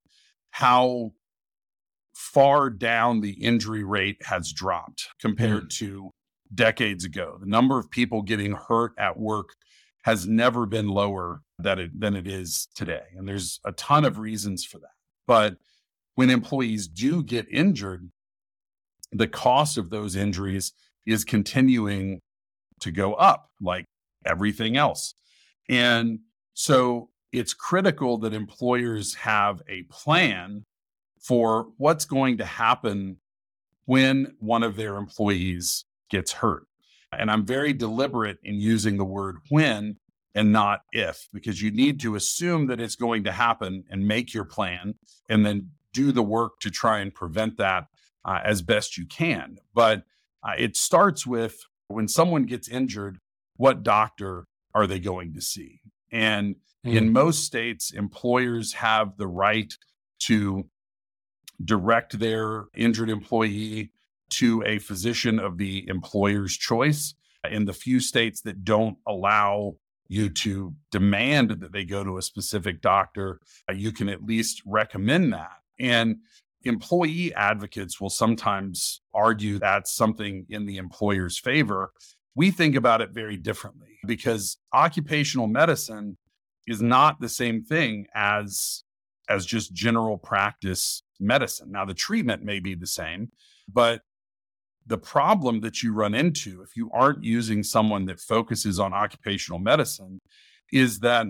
how 0.50 1.12
far 2.14 2.69
down 2.69 3.21
the 3.21 3.33
injury 3.33 3.85
rate 3.85 4.19
has 4.25 4.52
dropped 4.52 5.09
compared 5.21 5.64
mm. 5.64 5.71
to 5.71 6.11
decades 6.55 7.05
ago. 7.05 7.37
The 7.40 7.47
number 7.47 7.78
of 7.78 7.90
people 7.90 8.23
getting 8.23 8.52
hurt 8.52 8.93
at 8.99 9.19
work 9.19 9.50
has 10.02 10.26
never 10.26 10.67
been 10.67 10.88
lower 10.88 11.43
than 11.59 11.78
it, 11.78 12.00
than 12.00 12.17
it 12.17 12.26
is 12.26 12.69
today. 12.75 13.05
And 13.17 13.28
there's 13.28 13.61
a 13.64 13.73
ton 13.73 14.05
of 14.05 14.19
reasons 14.19 14.64
for 14.64 14.78
that. 14.78 14.97
But 15.26 15.57
when 16.14 16.31
employees 16.31 16.88
do 16.88 17.23
get 17.23 17.47
injured, 17.50 18.11
the 19.12 19.28
cost 19.28 19.78
of 19.78 19.90
those 19.90 20.16
injuries 20.16 20.72
is 21.06 21.24
continuing 21.24 22.20
to 22.80 22.90
go 22.90 23.14
up 23.14 23.50
like 23.60 23.84
everything 24.24 24.76
else. 24.76 25.14
And 25.68 26.20
so 26.54 27.10
it's 27.32 27.54
critical 27.54 28.18
that 28.18 28.34
employers 28.34 29.14
have 29.14 29.62
a 29.68 29.82
plan 29.84 30.64
for 31.20 31.68
what's 31.76 32.04
going 32.04 32.38
to 32.38 32.44
happen 32.44 33.18
when 33.84 34.34
one 34.38 34.62
of 34.62 34.76
their 34.76 34.96
employees 34.96 35.84
gets 36.10 36.32
hurt. 36.32 36.66
And 37.12 37.30
I'm 37.30 37.46
very 37.46 37.72
deliberate 37.72 38.38
in 38.42 38.56
using 38.56 38.98
the 38.98 39.04
word 39.04 39.36
when 39.48 39.96
and 40.34 40.52
not 40.52 40.82
if, 40.92 41.28
because 41.32 41.60
you 41.62 41.70
need 41.70 42.00
to 42.00 42.14
assume 42.14 42.66
that 42.66 42.80
it's 42.80 42.96
going 42.96 43.24
to 43.24 43.32
happen 43.32 43.84
and 43.90 44.06
make 44.06 44.34
your 44.34 44.44
plan 44.44 44.94
and 45.28 45.44
then 45.44 45.70
do 45.92 46.12
the 46.12 46.22
work 46.22 46.60
to 46.60 46.70
try 46.70 46.98
and 47.00 47.14
prevent 47.14 47.56
that 47.56 47.86
uh, 48.28 48.40
as 48.44 48.61
best 48.61 48.99
you 48.99 49.06
can. 49.06 49.58
But 49.73 50.02
uh, 50.42 50.52
it 50.58 50.76
starts 50.76 51.26
with 51.26 51.56
when 51.88 52.08
someone 52.08 52.44
gets 52.44 52.68
injured, 52.68 53.18
what 53.56 53.82
doctor 53.82 54.44
are 54.75 54.87
they 54.87 55.00
going 55.00 55.32
to 55.32 55.40
see? 55.40 55.80
And 56.12 56.56
mm. 56.87 56.94
in 56.94 57.11
most 57.11 57.44
states, 57.44 57.90
employers 57.90 58.75
have 58.75 59.16
the 59.16 59.26
right 59.26 59.73
to 60.20 60.66
direct 61.64 62.18
their 62.18 62.66
injured 62.75 63.08
employee 63.08 63.92
to 64.30 64.62
a 64.66 64.78
physician 64.78 65.38
of 65.38 65.56
the 65.56 65.88
employer's 65.88 66.54
choice. 66.54 67.14
In 67.50 67.64
the 67.64 67.73
few 67.73 67.99
states 67.99 68.42
that 68.42 68.62
don't 68.62 68.99
allow 69.06 69.76
you 70.08 70.28
to 70.28 70.75
demand 70.90 71.50
that 71.50 71.73
they 71.73 71.85
go 71.85 72.04
to 72.04 72.18
a 72.18 72.23
specific 72.23 72.82
doctor, 72.82 73.40
uh, 73.70 73.73
you 73.73 73.90
can 73.90 74.11
at 74.11 74.23
least 74.23 74.61
recommend 74.66 75.32
that. 75.32 75.61
And 75.78 76.18
employee 76.64 77.34
advocates 77.34 78.00
will 78.00 78.10
sometimes 78.10 79.00
argue 79.14 79.58
that's 79.58 79.94
something 79.94 80.46
in 80.48 80.66
the 80.66 80.76
employer's 80.76 81.38
favor. 81.38 81.92
We 82.34 82.50
think 82.50 82.76
about 82.76 83.00
it 83.00 83.10
very 83.10 83.36
differently 83.36 83.98
because 84.06 84.58
occupational 84.72 85.46
medicine 85.46 86.16
is 86.66 86.82
not 86.82 87.20
the 87.20 87.28
same 87.28 87.62
thing 87.62 88.06
as 88.14 88.84
as 89.28 89.44
just 89.44 89.74
general 89.74 90.16
practice 90.16 91.02
medicine. 91.20 91.70
Now 91.70 91.84
the 91.84 91.94
treatment 91.94 92.42
may 92.42 92.60
be 92.60 92.74
the 92.74 92.86
same, 92.86 93.30
but 93.70 94.02
the 94.86 94.98
problem 94.98 95.60
that 95.60 95.82
you 95.82 95.92
run 95.92 96.14
into 96.14 96.62
if 96.62 96.74
you 96.74 96.90
aren't 96.94 97.22
using 97.22 97.62
someone 97.62 98.06
that 98.06 98.20
focuses 98.20 98.80
on 98.80 98.94
occupational 98.94 99.58
medicine 99.58 100.18
is 100.72 101.00
that 101.00 101.26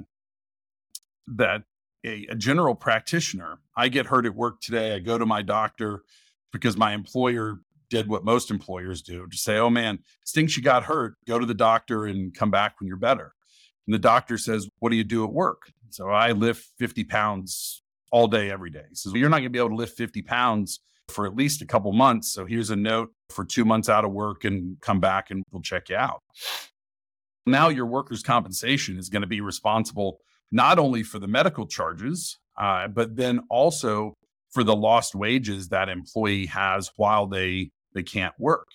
that 1.26 1.62
a, 2.04 2.26
a, 2.30 2.34
general 2.34 2.74
practitioner 2.74 3.58
i 3.76 3.88
get 3.88 4.06
hurt 4.06 4.26
at 4.26 4.34
work 4.34 4.60
today 4.60 4.94
i 4.94 4.98
go 4.98 5.18
to 5.18 5.26
my 5.26 5.42
doctor 5.42 6.02
because 6.52 6.76
my 6.76 6.92
employer 6.92 7.58
did 7.90 8.08
what 8.08 8.24
most 8.24 8.50
employers 8.50 9.02
do 9.02 9.26
to 9.26 9.36
say 9.36 9.56
oh 9.58 9.70
man 9.70 9.98
stinks 10.24 10.56
you 10.56 10.62
got 10.62 10.84
hurt 10.84 11.14
go 11.26 11.38
to 11.38 11.46
the 11.46 11.54
doctor 11.54 12.06
and 12.06 12.34
come 12.34 12.50
back 12.50 12.74
when 12.78 12.86
you're 12.86 12.96
better 12.96 13.34
and 13.86 13.94
the 13.94 13.98
doctor 13.98 14.38
says 14.38 14.68
what 14.78 14.90
do 14.90 14.96
you 14.96 15.04
do 15.04 15.24
at 15.24 15.32
work 15.32 15.72
so 15.90 16.08
i 16.08 16.32
lift 16.32 16.68
50 16.78 17.04
pounds 17.04 17.82
all 18.10 18.26
day 18.26 18.50
every 18.50 18.70
day 18.70 18.84
he 18.88 18.94
says 18.94 19.12
well, 19.12 19.20
you're 19.20 19.28
not 19.28 19.38
going 19.38 19.44
to 19.44 19.50
be 19.50 19.58
able 19.58 19.70
to 19.70 19.76
lift 19.76 19.96
50 19.96 20.22
pounds 20.22 20.80
for 21.08 21.26
at 21.26 21.34
least 21.34 21.62
a 21.62 21.66
couple 21.66 21.92
months. 21.92 22.32
So 22.32 22.44
here's 22.44 22.70
a 22.70 22.76
note 22.76 23.12
for 23.30 23.44
two 23.44 23.64
months 23.64 23.88
out 23.88 24.04
of 24.04 24.12
work 24.12 24.44
and 24.44 24.80
come 24.80 25.00
back 25.00 25.30
and 25.30 25.42
we'll 25.50 25.62
check 25.62 25.88
you 25.88 25.96
out. 25.96 26.22
Now 27.46 27.68
your 27.68 27.86
workers' 27.86 28.22
compensation 28.22 28.98
is 28.98 29.08
going 29.08 29.22
to 29.22 29.28
be 29.28 29.40
responsible 29.40 30.20
not 30.50 30.78
only 30.78 31.02
for 31.02 31.18
the 31.18 31.28
medical 31.28 31.66
charges, 31.66 32.38
uh, 32.58 32.88
but 32.88 33.16
then 33.16 33.40
also 33.50 34.14
for 34.50 34.64
the 34.64 34.76
lost 34.76 35.14
wages 35.14 35.68
that 35.68 35.88
employee 35.88 36.46
has 36.46 36.90
while 36.96 37.26
they 37.26 37.70
they 37.94 38.02
can't 38.02 38.34
work. 38.38 38.68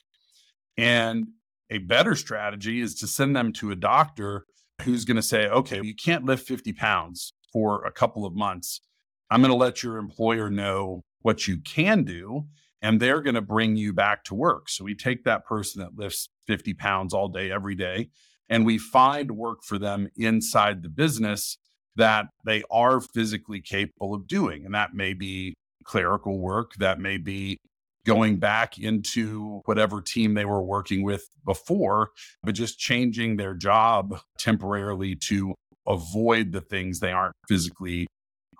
And 0.78 1.28
a 1.70 1.80
better 1.80 2.16
strategy 2.16 2.82
is 2.82 2.96
to 2.96 3.08
send 3.08 3.36
them 3.36 3.54
to 3.54 3.72
a 3.72 3.76
doctor 3.76 4.46
who's 4.82 5.06
going 5.06 5.16
to 5.16 5.22
say, 5.22 5.48
okay, 5.48 5.82
you 5.84 5.96
can't 5.96 6.26
lift 6.26 6.48
50 6.48 6.74
pounds 6.74 7.34
for 7.52 7.86
a 7.86 7.92
couple 7.92 8.26
of 8.26 8.36
months. 8.36 8.82
I'm 9.30 9.42
going 9.42 9.52
to 9.52 9.58
let 9.58 9.84
your 9.84 9.98
employer 9.98 10.50
know 10.50 11.04
what 11.22 11.48
you 11.48 11.60
can 11.60 12.04
do, 12.04 12.48
and 12.82 13.00
they're 13.00 13.22
going 13.22 13.36
to 13.36 13.42
bring 13.42 13.76
you 13.76 13.94
back 13.94 14.24
to 14.26 14.36
work. 14.36 14.70
So 14.70 14.84
we 14.84 14.96
take 14.96 15.24
that 15.24 15.46
person 15.46 15.82
that 15.82 15.98
lifts 15.98 16.28
50 16.48 16.74
pounds 16.74 17.14
all 17.14 17.30
day, 17.30 17.52
every 17.52 17.76
day, 17.76 18.10
and 18.50 18.66
we 18.66 18.78
find 18.78 19.32
work 19.32 19.64
for 19.64 19.80
them 19.80 20.10
inside 20.16 20.84
the 20.84 20.90
business 20.90 21.58
that 21.96 22.28
they 22.46 22.64
are 22.72 23.00
physically 23.00 23.62
capable 23.62 24.14
of 24.14 24.28
doing. 24.28 24.66
And 24.66 24.74
that 24.74 24.94
may 24.94 25.14
be 25.14 25.54
clerical 25.84 26.40
work, 26.40 26.74
that 26.80 27.00
may 27.00 27.18
be 27.18 27.58
going 28.06 28.38
back 28.38 28.78
into 28.78 29.62
whatever 29.66 30.02
team 30.02 30.34
they 30.34 30.46
were 30.46 30.64
working 30.64 31.04
with 31.04 31.30
before, 31.46 32.10
but 32.44 32.56
just 32.56 32.78
changing 32.78 33.38
their 33.38 33.54
job 33.54 34.20
temporarily 34.38 35.16
to 35.16 35.54
avoid 35.88 36.52
the 36.52 36.62
things 36.62 37.00
they 37.00 37.12
aren't 37.12 37.36
physically 37.48 38.08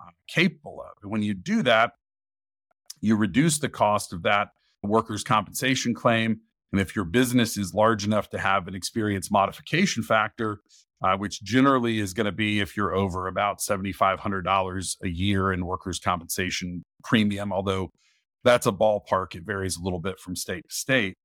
uh, 0.00 0.10
capable 0.28 0.80
of. 0.80 0.92
And 1.02 1.10
when 1.10 1.22
you 1.22 1.34
do 1.34 1.62
that, 1.62 1.92
you 3.00 3.16
reduce 3.16 3.58
the 3.58 3.68
cost 3.68 4.12
of 4.12 4.22
that 4.22 4.48
workers' 4.82 5.24
compensation 5.24 5.94
claim. 5.94 6.40
And 6.72 6.80
if 6.80 6.96
your 6.96 7.04
business 7.04 7.56
is 7.56 7.74
large 7.74 8.04
enough 8.04 8.30
to 8.30 8.38
have 8.38 8.66
an 8.66 8.74
experience 8.74 9.30
modification 9.30 10.02
factor, 10.02 10.58
uh, 11.04 11.18
which 11.18 11.42
generally 11.42 11.98
is 11.98 12.14
going 12.14 12.24
to 12.24 12.32
be 12.32 12.60
if 12.60 12.78
you're 12.78 12.94
over 12.94 13.26
about 13.26 13.58
$7,500 13.58 14.96
a 15.02 15.08
year 15.08 15.52
in 15.52 15.66
workers' 15.66 15.98
compensation 15.98 16.82
premium, 17.02 17.52
although 17.52 17.90
that's 18.42 18.66
a 18.66 18.72
ballpark, 18.72 19.34
it 19.34 19.42
varies 19.44 19.76
a 19.76 19.82
little 19.82 20.00
bit 20.00 20.18
from 20.18 20.34
state 20.34 20.64
to 20.66 20.74
state, 20.74 21.18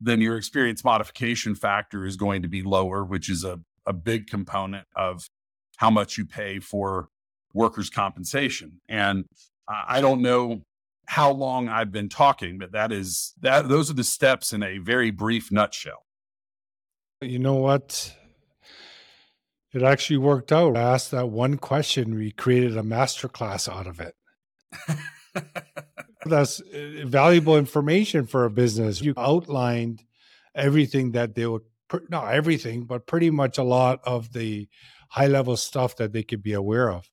then 0.00 0.20
your 0.20 0.36
experience 0.36 0.84
modification 0.84 1.56
factor 1.56 2.06
is 2.06 2.16
going 2.16 2.42
to 2.42 2.48
be 2.48 2.62
lower, 2.62 3.02
which 3.02 3.28
is 3.28 3.42
a, 3.42 3.58
a 3.86 3.92
big 3.92 4.28
component 4.28 4.86
of 4.94 5.26
how 5.78 5.90
much 5.90 6.16
you 6.16 6.24
pay 6.24 6.60
for 6.60 7.08
workers' 7.52 7.90
compensation. 7.90 8.80
And 8.88 9.24
I 9.68 10.00
don't 10.00 10.22
know 10.22 10.62
how 11.06 11.32
long 11.32 11.68
I've 11.68 11.90
been 11.90 12.08
talking, 12.08 12.56
but 12.58 12.70
that 12.70 12.92
is 12.92 13.34
that 13.40 13.68
those 13.68 13.90
are 13.90 13.94
the 13.94 14.04
steps 14.04 14.52
in 14.52 14.62
a 14.62 14.78
very 14.78 15.10
brief 15.10 15.50
nutshell. 15.50 16.04
You 17.20 17.40
know 17.40 17.54
what? 17.54 18.14
It 19.74 19.82
actually 19.82 20.18
worked 20.18 20.52
out. 20.52 20.76
I 20.76 20.82
asked 20.82 21.10
that 21.10 21.28
one 21.28 21.56
question, 21.56 22.14
we 22.14 22.30
created 22.30 22.76
a 22.76 22.82
masterclass 22.82 23.68
out 23.68 23.86
of 23.86 24.00
it. 24.00 24.14
That's 26.26 26.60
uh, 26.60 27.04
valuable 27.04 27.58
information 27.58 28.26
for 28.26 28.44
a 28.44 28.50
business. 28.50 29.02
You 29.02 29.14
outlined 29.18 30.04
everything 30.54 31.12
that 31.12 31.34
they 31.34 31.46
would, 31.46 31.62
not 32.08 32.32
everything, 32.32 32.84
but 32.84 33.06
pretty 33.06 33.30
much 33.30 33.58
a 33.58 33.64
lot 33.64 34.00
of 34.04 34.32
the 34.32 34.68
high 35.10 35.26
level 35.26 35.56
stuff 35.56 35.96
that 35.96 36.12
they 36.12 36.22
could 36.22 36.42
be 36.42 36.52
aware 36.52 36.90
of 36.90 37.10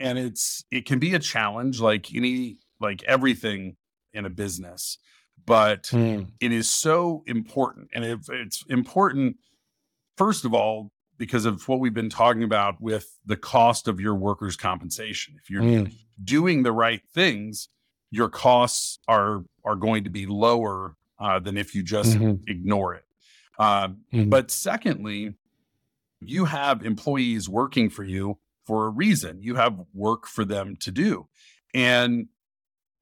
and 0.00 0.18
it's 0.18 0.64
it 0.70 0.86
can 0.86 0.98
be 0.98 1.14
a 1.14 1.18
challenge 1.18 1.80
like 1.80 2.14
any 2.14 2.58
like 2.80 3.02
everything 3.04 3.76
in 4.12 4.24
a 4.24 4.30
business 4.30 4.98
but 5.46 5.84
mm. 5.84 6.26
it 6.40 6.52
is 6.52 6.70
so 6.70 7.22
important 7.26 7.88
and 7.94 8.04
it, 8.04 8.18
it's 8.30 8.64
important 8.68 9.36
first 10.16 10.44
of 10.44 10.54
all 10.54 10.90
because 11.18 11.44
of 11.44 11.66
what 11.68 11.80
we've 11.80 11.94
been 11.94 12.10
talking 12.10 12.42
about 12.42 12.80
with 12.80 13.18
the 13.24 13.36
cost 13.36 13.88
of 13.88 14.00
your 14.00 14.14
workers 14.14 14.56
compensation 14.56 15.34
if 15.42 15.50
you're 15.50 15.62
mm. 15.62 15.92
doing 16.22 16.62
the 16.62 16.72
right 16.72 17.02
things 17.12 17.68
your 18.10 18.28
costs 18.28 18.98
are 19.08 19.44
are 19.64 19.76
going 19.76 20.04
to 20.04 20.10
be 20.10 20.26
lower 20.26 20.96
uh, 21.18 21.38
than 21.38 21.56
if 21.56 21.74
you 21.74 21.82
just 21.82 22.16
mm-hmm. 22.16 22.42
ignore 22.46 22.94
it 22.94 23.04
uh, 23.58 23.88
mm-hmm. 23.88 24.28
but 24.28 24.50
secondly 24.50 25.34
you 26.20 26.46
have 26.46 26.84
employees 26.84 27.48
working 27.48 27.90
for 27.90 28.04
you 28.04 28.38
for 28.64 28.86
a 28.86 28.90
reason. 28.90 29.42
You 29.42 29.56
have 29.56 29.80
work 29.92 30.26
for 30.26 30.44
them 30.44 30.76
to 30.80 30.90
do. 30.90 31.28
And 31.74 32.28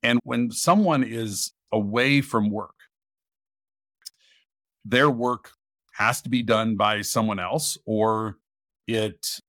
and 0.03 0.19
when 0.25 0.51
someone 0.51 1.05
is 1.05 1.53
away 1.71 2.21
from 2.21 2.51
work, 2.51 2.75
their 4.85 5.11
work 5.11 5.53
has 5.93 6.23
to 6.23 6.29
be 6.29 6.43
done 6.43 6.77
by 6.77 7.01
someone 7.03 7.39
else 7.39 7.79
or 7.87 8.39
it 8.87 9.41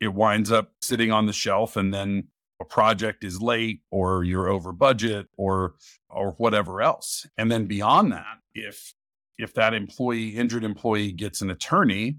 it 0.00 0.08
winds 0.08 0.52
up 0.52 0.72
sitting 0.80 1.10
on 1.10 1.26
the 1.26 1.32
shelf 1.32 1.76
and 1.76 1.92
then 1.92 2.28
a 2.60 2.64
project 2.64 3.24
is 3.24 3.40
late 3.42 3.80
or 3.90 4.24
you're 4.24 4.48
over 4.48 4.72
budget 4.72 5.26
or 5.36 5.74
or 6.08 6.32
whatever 6.32 6.82
else. 6.82 7.26
And 7.36 7.50
then 7.50 7.66
beyond 7.66 8.12
that, 8.12 8.38
if 8.54 8.94
if 9.38 9.54
that 9.54 9.74
employee 9.74 10.30
injured 10.30 10.64
employee 10.64 11.12
gets 11.12 11.40
an 11.40 11.50
attorney 11.50 12.18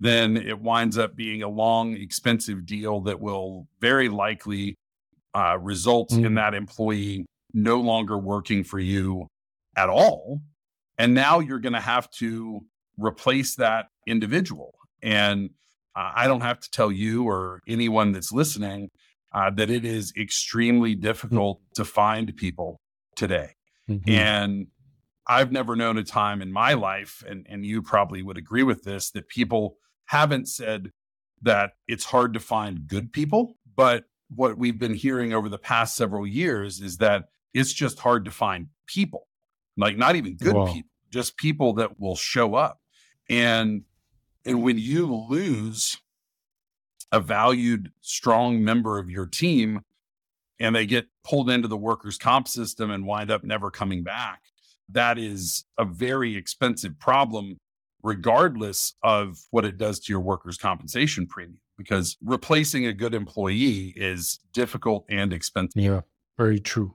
then 0.00 0.36
it 0.36 0.60
winds 0.60 0.96
up 0.96 1.16
being 1.16 1.42
a 1.42 1.48
long, 1.48 1.96
expensive 1.96 2.64
deal 2.64 3.00
that 3.00 3.20
will 3.20 3.66
very 3.80 4.08
likely 4.08 4.76
uh, 5.34 5.58
result 5.58 6.10
mm. 6.10 6.24
in 6.24 6.34
that 6.34 6.54
employee 6.54 7.26
no 7.52 7.80
longer 7.80 8.16
working 8.16 8.62
for 8.62 8.78
you 8.78 9.26
at 9.76 9.88
all. 9.88 10.40
And 10.98 11.14
now 11.14 11.38
you're 11.38 11.60
going 11.60 11.74
to 11.74 11.80
have 11.80 12.10
to 12.12 12.60
replace 12.98 13.54
that 13.56 13.86
individual. 14.06 14.74
And 15.02 15.50
uh, 15.94 16.12
I 16.14 16.26
don't 16.26 16.40
have 16.40 16.60
to 16.60 16.70
tell 16.70 16.90
you 16.90 17.24
or 17.28 17.60
anyone 17.68 18.12
that's 18.12 18.32
listening 18.32 18.90
uh, 19.32 19.50
that 19.50 19.70
it 19.70 19.84
is 19.84 20.12
extremely 20.18 20.94
difficult 20.94 21.60
mm. 21.60 21.74
to 21.74 21.84
find 21.84 22.36
people 22.36 22.80
today. 23.14 23.54
Mm-hmm. 23.88 24.10
And 24.10 24.66
I've 25.26 25.52
never 25.52 25.76
known 25.76 25.98
a 25.98 26.04
time 26.04 26.40
in 26.42 26.52
my 26.52 26.72
life, 26.72 27.22
and, 27.28 27.46
and 27.48 27.64
you 27.64 27.82
probably 27.82 28.22
would 28.22 28.38
agree 28.38 28.62
with 28.62 28.84
this, 28.84 29.10
that 29.10 29.28
people 29.28 29.76
haven't 30.06 30.48
said 30.48 30.90
that 31.42 31.72
it's 31.86 32.06
hard 32.06 32.34
to 32.34 32.40
find 32.40 32.88
good 32.88 33.12
people, 33.12 33.56
but 33.76 34.04
what 34.34 34.58
we've 34.58 34.78
been 34.78 34.94
hearing 34.94 35.32
over 35.32 35.48
the 35.48 35.58
past 35.58 35.96
several 35.96 36.26
years 36.26 36.80
is 36.80 36.96
that 36.96 37.26
it's 37.54 37.72
just 37.72 37.98
hard 38.00 38.24
to 38.24 38.30
find 38.30 38.68
people, 38.86 39.27
like 39.78 39.96
not 39.96 40.16
even 40.16 40.36
good 40.36 40.54
wow. 40.54 40.66
people, 40.66 40.90
just 41.10 41.36
people 41.36 41.72
that 41.74 41.98
will 41.98 42.16
show 42.16 42.54
up. 42.54 42.80
And 43.30 43.84
and 44.44 44.62
when 44.62 44.78
you 44.78 45.14
lose 45.14 45.98
a 47.12 47.20
valued, 47.20 47.90
strong 48.00 48.62
member 48.62 48.98
of 48.98 49.10
your 49.10 49.26
team 49.26 49.80
and 50.60 50.74
they 50.74 50.84
get 50.84 51.06
pulled 51.24 51.48
into 51.48 51.68
the 51.68 51.76
workers' 51.76 52.18
comp 52.18 52.48
system 52.48 52.90
and 52.90 53.06
wind 53.06 53.30
up 53.30 53.44
never 53.44 53.70
coming 53.70 54.02
back, 54.02 54.42
that 54.90 55.18
is 55.18 55.64
a 55.78 55.84
very 55.84 56.36
expensive 56.36 56.98
problem 56.98 57.56
regardless 58.02 58.94
of 59.02 59.38
what 59.50 59.64
it 59.64 59.76
does 59.76 59.98
to 60.00 60.12
your 60.12 60.20
workers' 60.20 60.56
compensation 60.56 61.26
premium, 61.26 61.60
because 61.76 62.16
replacing 62.22 62.86
a 62.86 62.92
good 62.92 63.14
employee 63.14 63.92
is 63.96 64.38
difficult 64.52 65.04
and 65.08 65.32
expensive. 65.32 65.82
Yeah, 65.82 66.00
very 66.36 66.60
true. 66.60 66.94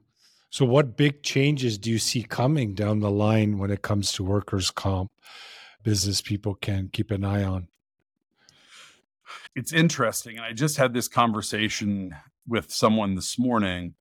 So, 0.54 0.64
what 0.64 0.96
big 0.96 1.24
changes 1.24 1.78
do 1.78 1.90
you 1.90 1.98
see 1.98 2.22
coming 2.22 2.74
down 2.74 3.00
the 3.00 3.10
line 3.10 3.58
when 3.58 3.72
it 3.72 3.82
comes 3.82 4.12
to 4.12 4.22
workers' 4.22 4.70
comp? 4.70 5.10
Business 5.82 6.22
people 6.22 6.54
can 6.54 6.90
keep 6.92 7.10
an 7.10 7.24
eye 7.24 7.42
on. 7.42 7.66
It's 9.56 9.72
interesting. 9.72 10.36
And 10.36 10.46
I 10.46 10.52
just 10.52 10.76
had 10.76 10.94
this 10.94 11.08
conversation 11.08 12.14
with 12.46 12.70
someone 12.70 13.16
this 13.16 13.36
morning. 13.36 13.94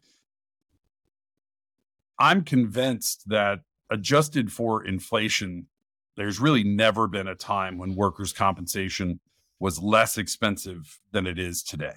I'm 2.20 2.44
convinced 2.44 3.28
that 3.30 3.62
adjusted 3.89 4.52
for 4.52 4.86
inflation, 4.86 5.66
there's 6.18 6.39
really 6.39 6.63
never 6.63 7.08
been 7.08 7.28
a 7.28 7.34
time 7.34 7.80
when 7.80 7.96
workers' 7.96 8.32
compensation 8.32 9.20
was 9.60 9.80
less 9.82 10.20
expensive 10.20 11.00
than 11.13 11.26
it 11.26 11.39
is 11.39 11.63
today. 11.63 11.96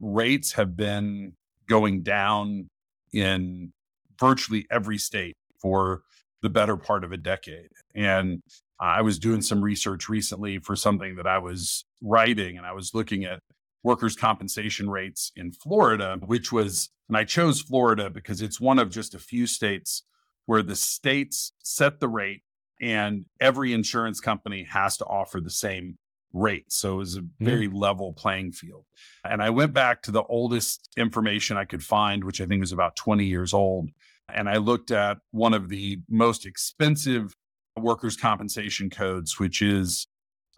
Rates 0.00 0.52
have 0.52 0.78
been 0.78 1.34
going 1.68 2.02
down 2.02 2.70
in 3.12 3.74
virtually 4.18 4.66
every 4.70 4.98
state 4.98 5.36
for 5.60 6.02
the 6.42 6.50
better 6.50 6.76
part 6.76 7.04
of 7.04 7.12
a 7.12 7.16
decade. 7.16 7.68
And 7.94 8.42
I 8.80 9.02
was 9.02 9.18
doing 9.18 9.42
some 9.42 9.62
research 9.62 10.08
recently 10.08 10.58
for 10.58 10.76
something 10.76 11.16
that 11.16 11.26
I 11.26 11.38
was 11.38 11.84
writing, 12.00 12.56
and 12.56 12.66
I 12.66 12.72
was 12.72 12.94
looking 12.94 13.24
at 13.24 13.40
workers' 13.82 14.16
compensation 14.16 14.88
rates 14.88 15.32
in 15.34 15.52
Florida, 15.52 16.18
which 16.24 16.52
was, 16.52 16.90
and 17.08 17.16
I 17.16 17.24
chose 17.24 17.60
Florida 17.60 18.10
because 18.10 18.40
it's 18.40 18.60
one 18.60 18.78
of 18.78 18.90
just 18.90 19.14
a 19.14 19.18
few 19.18 19.46
states 19.46 20.04
where 20.46 20.62
the 20.62 20.76
states 20.76 21.52
set 21.62 22.00
the 22.00 22.08
rate 22.08 22.42
and 22.80 23.26
every 23.40 23.72
insurance 23.72 24.20
company 24.20 24.64
has 24.64 24.96
to 24.98 25.04
offer 25.04 25.40
the 25.40 25.50
same 25.50 25.98
rate. 26.32 26.72
So 26.72 26.94
it 26.94 26.98
was 26.98 27.16
a 27.16 27.24
very 27.40 27.68
mm. 27.68 27.74
level 27.74 28.12
playing 28.12 28.52
field. 28.52 28.84
And 29.24 29.42
I 29.42 29.50
went 29.50 29.72
back 29.72 30.02
to 30.02 30.10
the 30.10 30.22
oldest 30.24 30.88
information 30.96 31.56
I 31.56 31.64
could 31.64 31.82
find, 31.82 32.24
which 32.24 32.40
I 32.40 32.46
think 32.46 32.60
was 32.60 32.72
about 32.72 32.96
20 32.96 33.24
years 33.24 33.52
old. 33.52 33.90
And 34.32 34.48
I 34.48 34.58
looked 34.58 34.90
at 34.90 35.18
one 35.30 35.54
of 35.54 35.68
the 35.68 36.00
most 36.08 36.44
expensive 36.46 37.34
workers' 37.76 38.16
compensation 38.16 38.90
codes, 38.90 39.38
which 39.38 39.62
is 39.62 40.06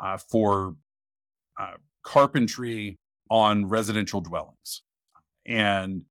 uh, 0.01 0.19
for 0.19 0.75
uh, 1.59 1.75
carpentry 2.03 2.99
on 3.31 3.67
residential 3.67 4.21
dwellings. 4.21 4.83
And 5.47 6.03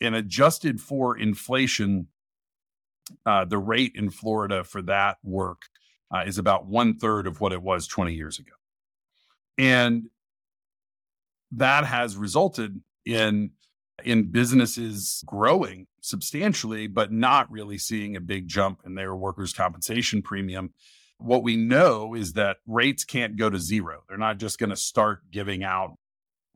in 0.00 0.14
adjusted 0.14 0.80
for 0.80 1.16
inflation, 1.16 2.08
uh, 3.24 3.44
the 3.44 3.58
rate 3.58 3.92
in 3.94 4.10
Florida 4.10 4.64
for 4.64 4.82
that 4.82 5.16
work 5.22 5.62
uh, 6.14 6.24
is 6.26 6.38
about 6.38 6.66
one 6.66 6.98
third 6.98 7.26
of 7.26 7.40
what 7.40 7.52
it 7.52 7.62
was 7.62 7.86
20 7.86 8.14
years 8.14 8.38
ago. 8.38 8.52
And 9.56 10.08
that 11.52 11.84
has 11.84 12.16
resulted 12.16 12.80
in 13.04 13.50
in 14.04 14.30
businesses 14.30 15.24
growing 15.26 15.86
substantially, 16.08 16.86
but 16.86 17.12
not 17.12 17.50
really 17.50 17.78
seeing 17.78 18.16
a 18.16 18.20
big 18.20 18.48
jump 18.48 18.80
in 18.84 18.94
their 18.94 19.14
workers' 19.14 19.52
compensation 19.52 20.22
premium. 20.22 20.72
What 21.18 21.42
we 21.42 21.56
know 21.56 22.14
is 22.14 22.34
that 22.34 22.58
rates 22.66 23.04
can't 23.04 23.36
go 23.36 23.50
to 23.50 23.58
zero. 23.58 24.02
They're 24.08 24.18
not 24.18 24.38
just 24.38 24.58
going 24.58 24.70
to 24.70 24.76
start 24.76 25.30
giving 25.30 25.64
out 25.64 25.96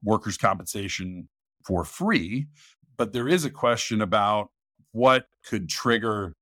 workers' 0.03 0.39
compensation 0.39 1.29
for 1.65 1.85
free. 1.85 2.47
But 2.97 3.13
there 3.13 3.29
is 3.29 3.45
a 3.45 3.51
question 3.51 4.01
about 4.01 4.51
what 4.93 5.27
could 5.45 5.69
trigger 5.69 6.35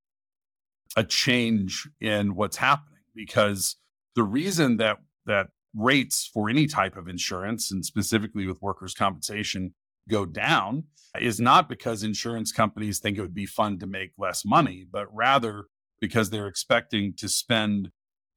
a 0.96 1.04
change 1.04 1.88
in 2.00 2.34
what's 2.34 2.56
happening 2.56 2.98
because 3.14 3.76
the 4.16 4.22
reason 4.22 4.76
that 4.78 4.98
that 5.26 5.48
rates 5.74 6.28
for 6.32 6.50
any 6.50 6.66
type 6.66 6.96
of 6.96 7.08
insurance 7.08 7.70
and 7.70 7.84
specifically 7.86 8.46
with 8.46 8.60
workers 8.60 8.92
compensation 8.92 9.72
go 10.10 10.26
down 10.26 10.84
is 11.18 11.40
not 11.40 11.68
because 11.68 12.02
insurance 12.02 12.52
companies 12.52 12.98
think 12.98 13.18
it 13.18 13.20
would 13.20 13.34
be 13.34 13.46
fun 13.46 13.78
to 13.78 13.86
make 13.86 14.12
less 14.18 14.44
money, 14.44 14.86
but 14.90 15.06
rather 15.14 15.64
because 16.00 16.30
they're 16.30 16.46
expecting 16.46 17.14
to 17.14 17.28
spend 17.28 17.90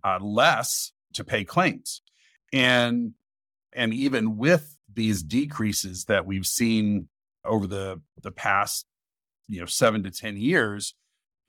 uh, 0.03 0.19
less 0.21 0.91
to 1.13 1.23
pay 1.23 1.43
claims. 1.43 2.01
And 2.51 3.13
and 3.73 3.93
even 3.93 4.37
with 4.37 4.77
these 4.93 5.23
decreases 5.23 6.05
that 6.05 6.25
we've 6.25 6.45
seen 6.45 7.09
over 7.45 7.67
the 7.67 8.01
the 8.21 8.31
past 8.31 8.85
you 9.47 9.59
know 9.59 9.65
7 9.65 10.03
to 10.03 10.11
10 10.11 10.37
years, 10.37 10.95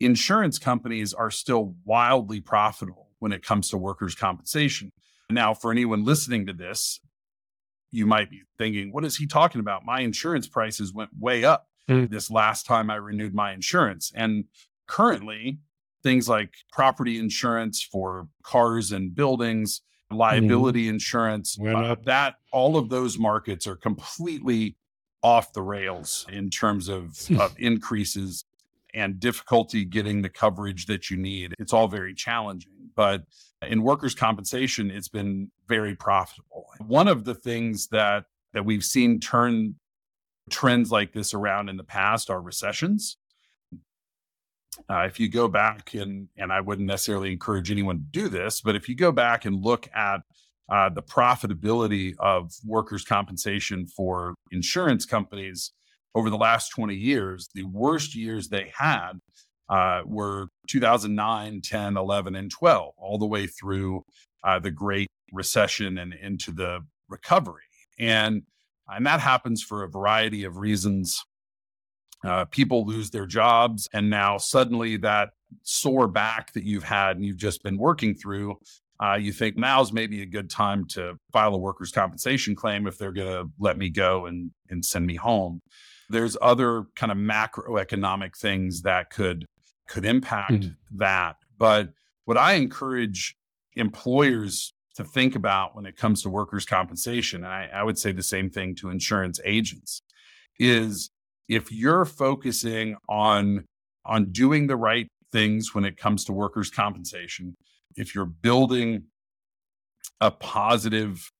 insurance 0.00 0.58
companies 0.58 1.12
are 1.14 1.30
still 1.30 1.74
wildly 1.84 2.40
profitable 2.40 3.10
when 3.18 3.32
it 3.32 3.44
comes 3.44 3.68
to 3.70 3.78
workers 3.78 4.14
compensation. 4.14 4.92
Now, 5.30 5.54
for 5.54 5.72
anyone 5.72 6.04
listening 6.04 6.46
to 6.46 6.52
this, 6.52 7.00
you 7.94 8.06
might 8.06 8.30
be 8.30 8.42
thinking, 8.58 8.92
what 8.92 9.04
is 9.04 9.16
he 9.16 9.26
talking 9.26 9.60
about? 9.60 9.84
My 9.84 10.00
insurance 10.00 10.48
prices 10.48 10.92
went 10.92 11.10
way 11.18 11.44
up 11.44 11.68
mm. 11.88 12.10
this 12.10 12.30
last 12.30 12.66
time 12.66 12.90
I 12.90 12.96
renewed 12.96 13.34
my 13.34 13.52
insurance. 13.52 14.12
And 14.14 14.44
currently, 14.86 15.58
things 16.02 16.28
like 16.28 16.54
property 16.72 17.18
insurance 17.18 17.82
for 17.82 18.28
cars 18.42 18.92
and 18.92 19.14
buildings, 19.14 19.82
liability 20.10 20.86
mm. 20.86 20.90
insurance, 20.90 21.58
uh, 21.60 21.96
that 22.04 22.34
all 22.52 22.76
of 22.76 22.88
those 22.88 23.18
markets 23.18 23.66
are 23.66 23.76
completely 23.76 24.76
off 25.22 25.52
the 25.52 25.62
rails 25.62 26.26
in 26.30 26.50
terms 26.50 26.88
of, 26.88 27.18
of 27.38 27.54
increases 27.58 28.44
and 28.92 29.18
difficulty 29.18 29.84
getting 29.84 30.22
the 30.22 30.28
coverage 30.28 30.86
that 30.86 31.10
you 31.10 31.16
need. 31.16 31.54
It's 31.58 31.72
all 31.72 31.88
very 31.88 32.14
challenging. 32.14 32.90
But 32.94 33.22
in 33.68 33.82
workers' 33.82 34.14
compensation, 34.14 34.90
it's 34.90 35.08
been 35.08 35.50
very 35.68 35.94
profitable. 35.94 36.66
One 36.86 37.08
of 37.08 37.24
the 37.24 37.34
things 37.34 37.88
that 37.88 38.24
that 38.52 38.64
we've 38.64 38.84
seen 38.84 39.20
turn 39.20 39.74
trends 40.50 40.92
like 40.92 41.12
this 41.12 41.34
around 41.34 41.68
in 41.68 41.76
the 41.76 41.84
past 41.84 42.30
are 42.30 42.40
recessions. 42.40 43.16
Uh, 44.90 45.00
if 45.02 45.20
you 45.20 45.28
go 45.28 45.48
back 45.48 45.94
and 45.94 46.28
and 46.36 46.52
I 46.52 46.60
wouldn't 46.60 46.86
necessarily 46.86 47.32
encourage 47.32 47.70
anyone 47.70 47.98
to 47.98 48.20
do 48.22 48.28
this, 48.28 48.60
but 48.60 48.76
if 48.76 48.88
you 48.88 48.96
go 48.96 49.12
back 49.12 49.44
and 49.44 49.62
look 49.62 49.88
at 49.94 50.20
uh, 50.68 50.88
the 50.88 51.02
profitability 51.02 52.14
of 52.18 52.52
workers' 52.64 53.04
compensation 53.04 53.86
for 53.86 54.34
insurance 54.50 55.04
companies 55.04 55.72
over 56.14 56.30
the 56.30 56.36
last 56.36 56.70
20 56.70 56.94
years, 56.94 57.48
the 57.54 57.64
worst 57.64 58.14
years 58.14 58.48
they 58.48 58.72
had 58.76 59.12
uh, 59.68 60.02
were 60.04 60.48
2009, 60.68 61.60
10, 61.62 61.96
11, 61.96 62.34
and 62.34 62.50
12, 62.50 62.94
all 62.96 63.18
the 63.18 63.26
way 63.26 63.46
through 63.46 64.02
uh, 64.42 64.58
the 64.58 64.70
Great 64.70 65.08
Recession 65.32 65.98
and 65.98 66.12
into 66.14 66.52
the 66.52 66.80
recovery. 67.08 67.62
And, 67.98 68.42
and 68.88 69.06
that 69.06 69.20
happens 69.20 69.62
for 69.62 69.82
a 69.82 69.88
variety 69.88 70.44
of 70.44 70.58
reasons. 70.58 71.22
Uh, 72.24 72.44
people 72.46 72.86
lose 72.86 73.10
their 73.10 73.26
jobs, 73.26 73.88
and 73.92 74.08
now 74.08 74.38
suddenly 74.38 74.96
that 74.98 75.30
sore 75.62 76.08
back 76.08 76.52
that 76.52 76.64
you've 76.64 76.84
had 76.84 77.16
and 77.16 77.24
you've 77.24 77.36
just 77.36 77.62
been 77.62 77.78
working 77.78 78.14
through, 78.14 78.58
uh, 79.02 79.14
you 79.14 79.32
think 79.32 79.56
now's 79.56 79.92
maybe 79.92 80.22
a 80.22 80.26
good 80.26 80.48
time 80.48 80.86
to 80.86 81.14
file 81.32 81.54
a 81.54 81.58
workers' 81.58 81.90
compensation 81.90 82.54
claim 82.54 82.86
if 82.86 82.96
they're 82.96 83.12
going 83.12 83.28
to 83.28 83.50
let 83.58 83.76
me 83.76 83.90
go 83.90 84.26
and, 84.26 84.50
and 84.70 84.84
send 84.84 85.06
me 85.06 85.16
home. 85.16 85.60
There's 86.10 86.36
other 86.40 86.84
kind 86.94 87.10
of 87.10 87.18
macroeconomic 87.18 88.36
things 88.36 88.82
that 88.82 89.10
could 89.10 89.44
could 89.88 90.04
impact 90.04 90.52
mm-hmm. 90.52 90.98
that. 90.98 91.36
But 91.58 91.90
what 92.24 92.38
I 92.38 92.54
encourage 92.54 93.36
employers 93.76 94.72
to 94.96 95.04
think 95.04 95.34
about 95.34 95.74
when 95.74 95.86
it 95.86 95.96
comes 95.96 96.22
to 96.22 96.30
workers' 96.30 96.66
compensation, 96.66 97.44
and 97.44 97.52
I, 97.52 97.68
I 97.72 97.82
would 97.82 97.98
say 97.98 98.12
the 98.12 98.22
same 98.22 98.50
thing 98.50 98.74
to 98.76 98.90
insurance 98.90 99.40
agents, 99.44 100.02
is 100.58 101.10
if 101.48 101.72
you're 101.72 102.04
focusing 102.04 102.96
on 103.08 103.64
on 104.06 104.30
doing 104.32 104.66
the 104.66 104.76
right 104.76 105.08
things 105.32 105.74
when 105.74 105.84
it 105.84 105.96
comes 105.96 106.24
to 106.24 106.32
workers' 106.32 106.70
compensation, 106.70 107.56
if 107.96 108.14
you're 108.14 108.26
building 108.26 109.04
a 110.20 110.30
positive 110.30 111.30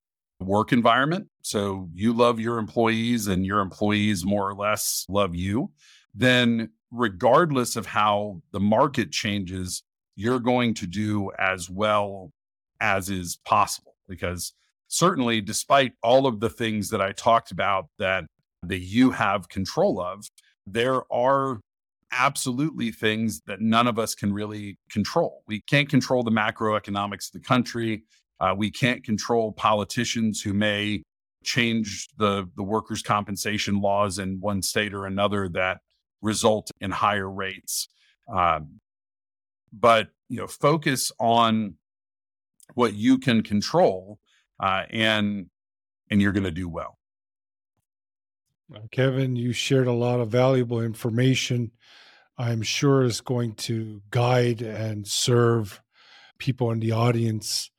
work 0.40 0.72
environment, 0.72 1.28
so 1.42 1.88
you 1.94 2.12
love 2.12 2.40
your 2.40 2.58
employees 2.58 3.28
and 3.28 3.44
your 3.46 3.60
employees 3.60 4.24
more 4.24 4.48
or 4.48 4.54
less 4.54 5.04
love 5.08 5.34
you, 5.34 5.70
then 6.14 6.70
regardless 6.94 7.76
of 7.76 7.86
how 7.86 8.40
the 8.52 8.60
market 8.60 9.10
changes, 9.10 9.82
you're 10.16 10.38
going 10.40 10.74
to 10.74 10.86
do 10.86 11.30
as 11.38 11.68
well 11.68 12.30
as 12.80 13.10
is 13.10 13.38
possible. 13.44 13.96
Because 14.08 14.52
certainly, 14.88 15.40
despite 15.40 15.92
all 16.02 16.26
of 16.26 16.40
the 16.40 16.50
things 16.50 16.90
that 16.90 17.00
I 17.00 17.12
talked 17.12 17.50
about 17.50 17.86
that, 17.98 18.24
that 18.62 18.80
you 18.80 19.10
have 19.10 19.48
control 19.48 20.00
of, 20.00 20.26
there 20.66 21.02
are 21.12 21.60
absolutely 22.12 22.92
things 22.92 23.42
that 23.46 23.60
none 23.60 23.88
of 23.88 23.98
us 23.98 24.14
can 24.14 24.32
really 24.32 24.78
control. 24.88 25.42
We 25.46 25.60
can't 25.62 25.88
control 25.88 26.22
the 26.22 26.30
macroeconomics 26.30 27.28
of 27.28 27.32
the 27.32 27.46
country. 27.46 28.04
Uh, 28.40 28.54
we 28.56 28.70
can't 28.70 29.02
control 29.02 29.52
politicians 29.52 30.40
who 30.40 30.52
may 30.52 31.02
change 31.42 32.08
the, 32.16 32.48
the 32.56 32.62
workers' 32.62 33.02
compensation 33.02 33.80
laws 33.80 34.18
in 34.18 34.38
one 34.40 34.62
state 34.62 34.94
or 34.94 35.06
another 35.06 35.48
that 35.50 35.80
result 36.24 36.70
in 36.80 36.90
higher 36.90 37.30
rates. 37.30 37.88
Um, 38.32 38.80
but 39.72 40.08
you 40.28 40.38
know, 40.38 40.46
focus 40.46 41.12
on 41.20 41.74
what 42.74 42.94
you 42.94 43.18
can 43.18 43.42
control, 43.42 44.18
uh, 44.58 44.84
and 44.90 45.46
and 46.10 46.20
you're 46.20 46.32
going 46.32 46.44
to 46.44 46.50
do 46.50 46.68
well. 46.68 46.98
Kevin, 48.90 49.36
you 49.36 49.52
shared 49.52 49.86
a 49.86 49.92
lot 49.92 50.20
of 50.20 50.30
valuable 50.30 50.80
information. 50.80 51.70
I'm 52.38 52.62
sure 52.62 53.02
is 53.02 53.20
going 53.20 53.54
to 53.56 54.02
guide 54.10 54.62
and 54.62 55.06
serve 55.06 55.80
people 56.38 56.72
in 56.72 56.80
the 56.80 56.92
audience 56.92 57.70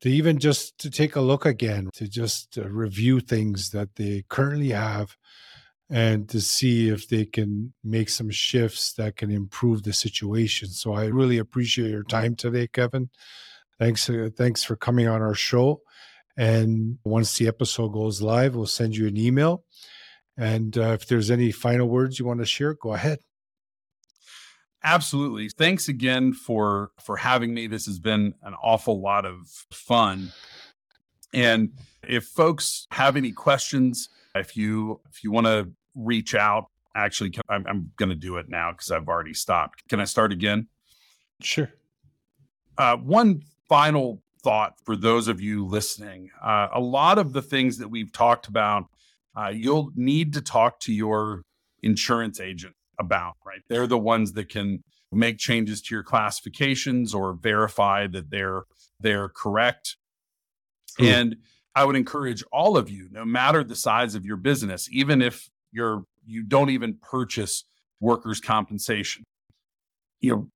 to 0.00 0.08
even 0.08 0.38
just 0.38 0.78
to 0.78 0.90
take 0.90 1.14
a 1.14 1.20
look 1.20 1.44
again, 1.44 1.90
to 1.94 2.08
just 2.08 2.58
uh, 2.58 2.68
review 2.68 3.20
things 3.20 3.70
that 3.70 3.96
they 3.96 4.24
currently 4.28 4.70
have 4.70 5.16
and 5.90 6.28
to 6.28 6.40
see 6.40 6.88
if 6.88 7.08
they 7.08 7.24
can 7.24 7.72
make 7.82 8.08
some 8.08 8.30
shifts 8.30 8.92
that 8.92 9.16
can 9.16 9.30
improve 9.30 9.82
the 9.82 9.92
situation. 9.92 10.68
So 10.68 10.94
I 10.94 11.06
really 11.06 11.38
appreciate 11.38 11.90
your 11.90 12.04
time 12.04 12.36
today, 12.36 12.68
Kevin. 12.68 13.10
Thanks, 13.78 14.08
uh, 14.08 14.30
thanks 14.36 14.62
for 14.62 14.76
coming 14.76 15.08
on 15.08 15.20
our 15.20 15.34
show. 15.34 15.82
And 16.36 16.98
once 17.04 17.36
the 17.36 17.48
episode 17.48 17.88
goes 17.88 18.22
live, 18.22 18.54
we'll 18.54 18.66
send 18.66 18.96
you 18.96 19.08
an 19.08 19.16
email. 19.16 19.64
And 20.36 20.78
uh, 20.78 20.92
if 20.92 21.06
there's 21.06 21.30
any 21.30 21.50
final 21.50 21.88
words 21.88 22.18
you 22.18 22.24
want 22.24 22.40
to 22.40 22.46
share, 22.46 22.74
go 22.74 22.94
ahead. 22.94 23.18
Absolutely. 24.82 25.48
Thanks 25.50 25.88
again 25.88 26.32
for 26.32 26.92
for 27.04 27.18
having 27.18 27.52
me. 27.52 27.66
This 27.66 27.84
has 27.84 27.98
been 27.98 28.34
an 28.42 28.54
awful 28.62 29.00
lot 29.00 29.26
of 29.26 29.48
fun. 29.70 30.32
And 31.34 31.72
if 32.02 32.24
folks 32.24 32.86
have 32.92 33.16
any 33.16 33.32
questions, 33.32 34.08
if 34.34 34.56
you 34.56 35.00
if 35.10 35.22
you 35.22 35.30
want 35.30 35.46
to 35.46 35.70
reach 35.94 36.34
out, 36.34 36.66
actually 36.94 37.32
I'm, 37.48 37.66
I'm 37.66 37.92
going 37.96 38.08
to 38.08 38.14
do 38.14 38.36
it 38.36 38.48
now 38.48 38.72
because 38.72 38.90
I've 38.90 39.08
already 39.08 39.34
stopped. 39.34 39.86
Can 39.88 40.00
I 40.00 40.04
start 40.04 40.32
again? 40.32 40.68
Sure. 41.42 41.70
Uh, 42.76 42.96
one 42.96 43.42
final 43.68 44.22
thought 44.42 44.74
for 44.84 44.96
those 44.96 45.28
of 45.28 45.40
you 45.40 45.66
listening. 45.66 46.30
Uh, 46.42 46.68
a 46.72 46.80
lot 46.80 47.18
of 47.18 47.32
the 47.32 47.42
things 47.42 47.78
that 47.78 47.88
we've 47.88 48.12
talked 48.12 48.48
about, 48.48 48.84
uh, 49.36 49.48
you'll 49.48 49.90
need 49.94 50.32
to 50.34 50.40
talk 50.40 50.80
to 50.80 50.92
your 50.92 51.42
insurance 51.82 52.40
agent 52.40 52.74
about, 52.98 53.34
right? 53.44 53.60
They're 53.68 53.86
the 53.86 53.98
ones 53.98 54.32
that 54.32 54.48
can 54.48 54.82
make 55.12 55.38
changes 55.38 55.82
to 55.82 55.94
your 55.94 56.02
classifications 56.04 57.14
or 57.14 57.34
verify 57.34 58.06
that 58.06 58.30
they're 58.30 58.62
they're 59.00 59.28
correct. 59.28 59.96
Ooh. 61.00 61.06
And 61.06 61.36
I 61.74 61.84
would 61.84 61.96
encourage 61.96 62.44
all 62.52 62.76
of 62.76 62.90
you, 62.90 63.08
no 63.10 63.24
matter 63.24 63.64
the 63.64 63.76
size 63.76 64.14
of 64.14 64.26
your 64.26 64.36
business, 64.36 64.88
even 64.90 65.22
if 65.22 65.48
you're 65.72 66.04
you 66.24 66.42
don't 66.42 66.70
even 66.70 66.98
purchase 67.00 67.64
workers' 68.00 68.40
compensation, 68.40 69.24
you 70.20 70.30
know, 70.30 70.48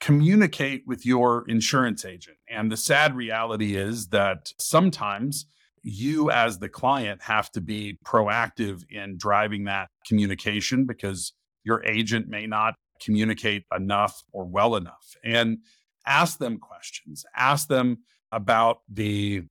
communicate 0.00 0.84
with 0.86 1.04
your 1.04 1.44
insurance 1.48 2.04
agent. 2.04 2.36
And 2.48 2.70
the 2.70 2.76
sad 2.76 3.16
reality 3.16 3.76
is 3.76 4.08
that 4.08 4.52
sometimes 4.58 5.46
you 5.82 6.30
as 6.30 6.58
the 6.58 6.68
client 6.68 7.22
have 7.22 7.50
to 7.52 7.60
be 7.60 7.98
proactive 8.04 8.84
in 8.90 9.16
driving 9.16 9.64
that 9.64 9.88
communication 10.06 10.86
because 10.86 11.32
your 11.64 11.84
agent 11.84 12.28
may 12.28 12.46
not 12.46 12.74
communicate 13.00 13.64
enough 13.74 14.22
or 14.32 14.44
well 14.44 14.76
enough. 14.76 15.14
And 15.24 15.58
ask 16.06 16.38
them 16.38 16.58
questions. 16.58 17.24
Ask 17.36 17.68
them 17.68 17.98
about 18.32 18.78
the 18.88 19.44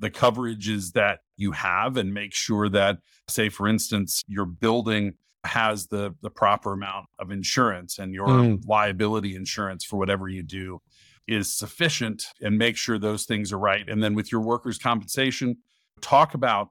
the 0.00 0.10
coverages 0.10 0.92
that 0.92 1.20
you 1.38 1.52
have 1.52 1.96
and 1.96 2.12
make 2.12 2.34
sure 2.34 2.68
that 2.68 2.98
say 3.28 3.48
for 3.48 3.66
instance 3.66 4.22
your 4.28 4.44
building 4.44 5.14
has 5.44 5.86
the 5.86 6.14
the 6.20 6.30
proper 6.30 6.74
amount 6.74 7.06
of 7.18 7.30
insurance 7.30 7.98
and 7.98 8.12
your 8.12 8.26
mm. 8.26 8.60
liability 8.66 9.34
insurance 9.34 9.84
for 9.84 9.96
whatever 9.96 10.28
you 10.28 10.42
do 10.42 10.80
is 11.26 11.54
sufficient 11.54 12.26
and 12.40 12.58
make 12.58 12.76
sure 12.76 12.98
those 12.98 13.24
things 13.24 13.52
are 13.52 13.58
right 13.58 13.88
and 13.88 14.02
then 14.02 14.14
with 14.14 14.30
your 14.30 14.40
workers 14.40 14.78
compensation 14.78 15.56
talk 16.00 16.34
about 16.34 16.68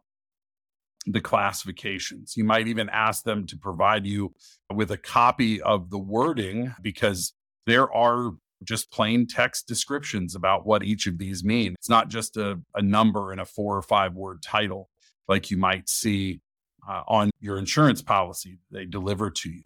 the 1.07 1.21
classifications. 1.21 2.35
You 2.35 2.43
might 2.43 2.67
even 2.67 2.89
ask 2.89 3.23
them 3.23 3.45
to 3.47 3.57
provide 3.57 4.05
you 4.05 4.33
with 4.73 4.91
a 4.91 4.97
copy 4.97 5.61
of 5.61 5.89
the 5.89 5.97
wording 5.97 6.75
because 6.81 7.33
there 7.65 7.91
are 7.91 8.31
just 8.63 8.91
plain 8.91 9.27
text 9.27 9.67
descriptions 9.67 10.35
about 10.35 10.65
what 10.65 10.83
each 10.83 11.07
of 11.07 11.17
these 11.17 11.43
mean. 11.43 11.73
It's 11.75 11.89
not 11.89 12.09
just 12.09 12.37
a, 12.37 12.59
a 12.75 12.81
number 12.81 13.31
in 13.31 13.39
a 13.39 13.45
four 13.45 13.77
or 13.77 13.81
five 13.81 14.15
word 14.15 14.41
title 14.41 14.89
like 15.27 15.51
you 15.51 15.57
might 15.57 15.89
see 15.89 16.41
uh, 16.87 17.03
on 17.07 17.29
your 17.39 17.57
insurance 17.57 18.01
policy 18.01 18.59
they 18.71 18.85
deliver 18.85 19.29
to 19.29 19.49
you. 19.49 19.63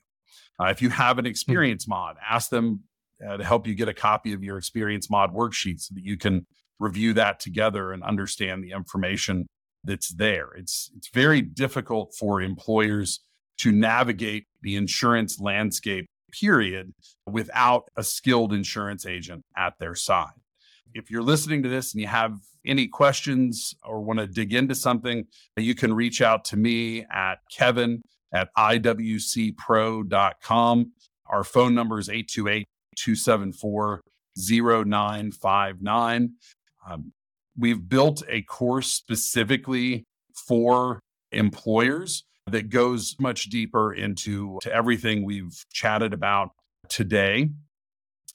Uh, 0.59 0.67
if 0.67 0.81
you 0.81 0.89
have 0.89 1.17
an 1.17 1.25
hmm. 1.25 1.29
experience 1.29 1.87
mod, 1.87 2.17
ask 2.27 2.49
them 2.49 2.81
uh, 3.27 3.37
to 3.37 3.43
help 3.43 3.67
you 3.67 3.75
get 3.75 3.87
a 3.87 3.93
copy 3.93 4.33
of 4.33 4.43
your 4.43 4.57
experience 4.57 5.09
mod 5.09 5.33
worksheet 5.33 5.79
so 5.79 5.93
that 5.93 6.03
you 6.03 6.17
can 6.17 6.45
review 6.79 7.13
that 7.13 7.39
together 7.39 7.91
and 7.91 8.03
understand 8.03 8.63
the 8.63 8.71
information 8.71 9.47
that's 9.83 10.09
there. 10.09 10.49
It's 10.55 10.91
it's 10.95 11.09
very 11.09 11.41
difficult 11.41 12.15
for 12.17 12.41
employers 12.41 13.21
to 13.59 13.71
navigate 13.71 14.45
the 14.61 14.75
insurance 14.75 15.39
landscape 15.39 16.07
period 16.31 16.93
without 17.25 17.89
a 17.95 18.03
skilled 18.03 18.53
insurance 18.53 19.05
agent 19.05 19.43
at 19.57 19.77
their 19.79 19.95
side. 19.95 20.29
If 20.93 21.09
you're 21.09 21.23
listening 21.23 21.63
to 21.63 21.69
this 21.69 21.93
and 21.93 22.01
you 22.01 22.07
have 22.07 22.37
any 22.65 22.87
questions 22.87 23.73
or 23.83 24.01
want 24.01 24.19
to 24.19 24.27
dig 24.27 24.53
into 24.53 24.75
something, 24.75 25.25
you 25.57 25.73
can 25.75 25.93
reach 25.93 26.21
out 26.21 26.45
to 26.45 26.57
me 26.57 27.05
at 27.11 27.39
kevin 27.51 28.03
at 28.33 28.49
iwcpro.com. 28.57 29.61
Our 31.27 31.43
phone 31.43 31.75
number 31.75 31.99
is 31.99 32.09
828 32.09 32.65
274 32.97 34.01
0959. 34.37 36.33
Um, 36.89 37.13
we've 37.57 37.87
built 37.87 38.23
a 38.27 38.41
course 38.43 38.93
specifically 38.93 40.05
for 40.33 40.99
employers 41.31 42.23
that 42.47 42.69
goes 42.69 43.15
much 43.19 43.45
deeper 43.45 43.93
into 43.93 44.59
to 44.61 44.73
everything 44.73 45.23
we've 45.23 45.65
chatted 45.71 46.13
about 46.13 46.51
today. 46.89 47.49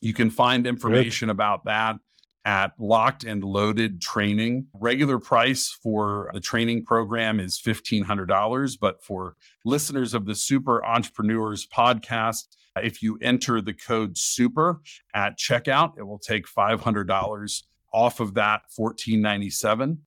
You 0.01 0.15
can 0.15 0.31
find 0.31 0.67
information 0.67 1.27
Good. 1.27 1.33
about 1.33 1.65
that 1.65 1.97
at 2.45 2.73
Locked 2.79 3.25
and 3.25 3.43
Loaded 3.43 4.01
Training. 4.01 4.69
Regular 4.73 5.19
price 5.19 5.77
for 5.83 6.31
the 6.33 6.41
training 6.41 6.85
program 6.85 7.41
is 7.41 7.61
$1,500, 7.61 8.79
but 8.81 9.03
for 9.03 9.35
listeners 9.65 10.15
of 10.15 10.27
the 10.27 10.35
Super 10.37 10.85
Entrepreneurs 10.85 11.67
podcast, 11.67 12.45
if 12.81 13.03
you 13.03 13.19
enter 13.21 13.61
the 13.61 13.73
code 13.73 14.17
SUPER 14.17 14.81
at 15.13 15.39
checkout, 15.39 15.99
it 15.99 16.05
will 16.05 16.21
take 16.21 16.47
$500 16.47 17.63
off 17.93 18.21
of 18.21 18.35
that 18.35 18.63
1,497. 18.77 19.99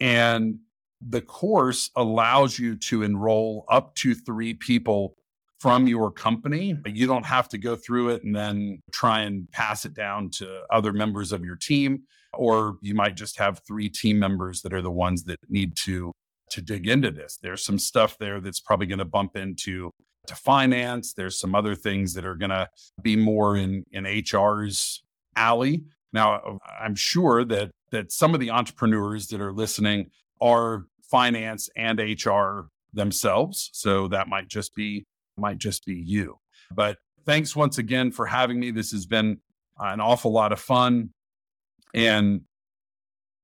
and 0.00 0.58
the 1.08 1.20
course 1.20 1.90
allows 1.96 2.58
you 2.58 2.76
to 2.76 3.02
enroll 3.02 3.64
up 3.68 3.94
to 3.96 4.14
3 4.14 4.54
people 4.54 5.16
from 5.60 5.86
your 5.86 6.10
company. 6.10 6.76
You 6.86 7.06
don't 7.06 7.24
have 7.24 7.48
to 7.50 7.58
go 7.58 7.76
through 7.76 8.10
it 8.10 8.24
and 8.24 8.34
then 8.34 8.80
try 8.92 9.20
and 9.20 9.50
pass 9.50 9.84
it 9.84 9.94
down 9.94 10.30
to 10.30 10.62
other 10.70 10.92
members 10.92 11.32
of 11.32 11.44
your 11.44 11.56
team 11.56 12.02
or 12.34 12.78
you 12.80 12.94
might 12.94 13.14
just 13.14 13.38
have 13.38 13.60
3 13.66 13.88
team 13.88 14.18
members 14.18 14.62
that 14.62 14.72
are 14.72 14.82
the 14.82 14.90
ones 14.90 15.24
that 15.24 15.38
need 15.48 15.76
to 15.84 16.12
to 16.50 16.60
dig 16.60 16.86
into 16.86 17.10
this. 17.10 17.38
There's 17.40 17.64
some 17.64 17.78
stuff 17.78 18.18
there 18.18 18.38
that's 18.40 18.60
probably 18.60 18.86
going 18.86 18.98
to 18.98 19.06
bump 19.06 19.36
into 19.36 19.90
to 20.26 20.34
finance. 20.34 21.14
There's 21.14 21.38
some 21.38 21.54
other 21.54 21.74
things 21.74 22.12
that 22.14 22.26
are 22.26 22.34
going 22.34 22.50
to 22.50 22.68
be 23.00 23.16
more 23.16 23.56
in 23.56 23.84
in 23.92 24.04
HR's 24.04 25.02
alley 25.34 25.84
now, 26.12 26.58
I'm 26.80 26.94
sure 26.94 27.44
that 27.44 27.70
that 27.90 28.12
some 28.12 28.34
of 28.34 28.40
the 28.40 28.50
entrepreneurs 28.50 29.28
that 29.28 29.40
are 29.40 29.52
listening 29.52 30.10
are 30.40 30.86
finance 31.12 31.68
and 31.76 31.98
HR 32.00 32.68
themselves, 32.94 33.68
so 33.74 34.08
that 34.08 34.28
might 34.28 34.48
just 34.48 34.74
be 34.74 35.06
might 35.36 35.58
just 35.58 35.84
be 35.84 35.94
you. 35.94 36.38
But 36.74 36.96
thanks 37.26 37.54
once 37.54 37.78
again 37.78 38.10
for 38.10 38.26
having 38.26 38.58
me. 38.58 38.70
This 38.70 38.92
has 38.92 39.04
been 39.06 39.38
an 39.78 40.00
awful 40.00 40.32
lot 40.32 40.52
of 40.52 40.58
fun, 40.58 41.10
and 41.94 42.40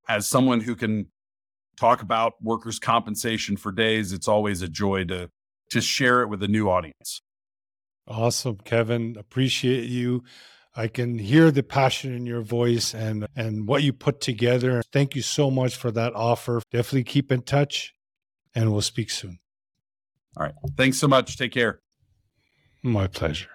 as 0.08 0.26
someone 0.26 0.60
who 0.60 0.74
can 0.74 1.08
talk 1.78 2.00
about 2.00 2.32
workers' 2.42 2.78
compensation 2.78 3.56
for 3.58 3.70
days, 3.70 4.12
it's 4.12 4.28
always 4.28 4.62
a 4.62 4.68
joy 4.68 5.04
to 5.04 5.30
to 5.70 5.80
share 5.82 6.22
it 6.22 6.28
with 6.28 6.42
a 6.42 6.48
new 6.48 6.70
audience. 6.70 7.20
Awesome, 8.06 8.56
Kevin. 8.64 9.16
Appreciate 9.18 9.84
you. 9.84 10.24
I 10.78 10.86
can 10.86 11.18
hear 11.18 11.50
the 11.50 11.64
passion 11.64 12.14
in 12.14 12.24
your 12.24 12.40
voice 12.40 12.94
and 12.94 13.26
and 13.34 13.66
what 13.66 13.82
you 13.82 13.92
put 13.92 14.20
together. 14.20 14.80
Thank 14.92 15.16
you 15.16 15.22
so 15.22 15.50
much 15.50 15.74
for 15.74 15.90
that 15.90 16.14
offer. 16.14 16.62
Definitely 16.70 17.02
keep 17.02 17.32
in 17.32 17.42
touch 17.42 17.94
and 18.54 18.70
we'll 18.70 18.80
speak 18.80 19.10
soon. 19.10 19.40
All 20.36 20.44
right. 20.44 20.54
Thanks 20.76 20.98
so 20.98 21.08
much. 21.08 21.36
Take 21.36 21.50
care. 21.50 21.80
My 22.84 23.08
pleasure. 23.08 23.48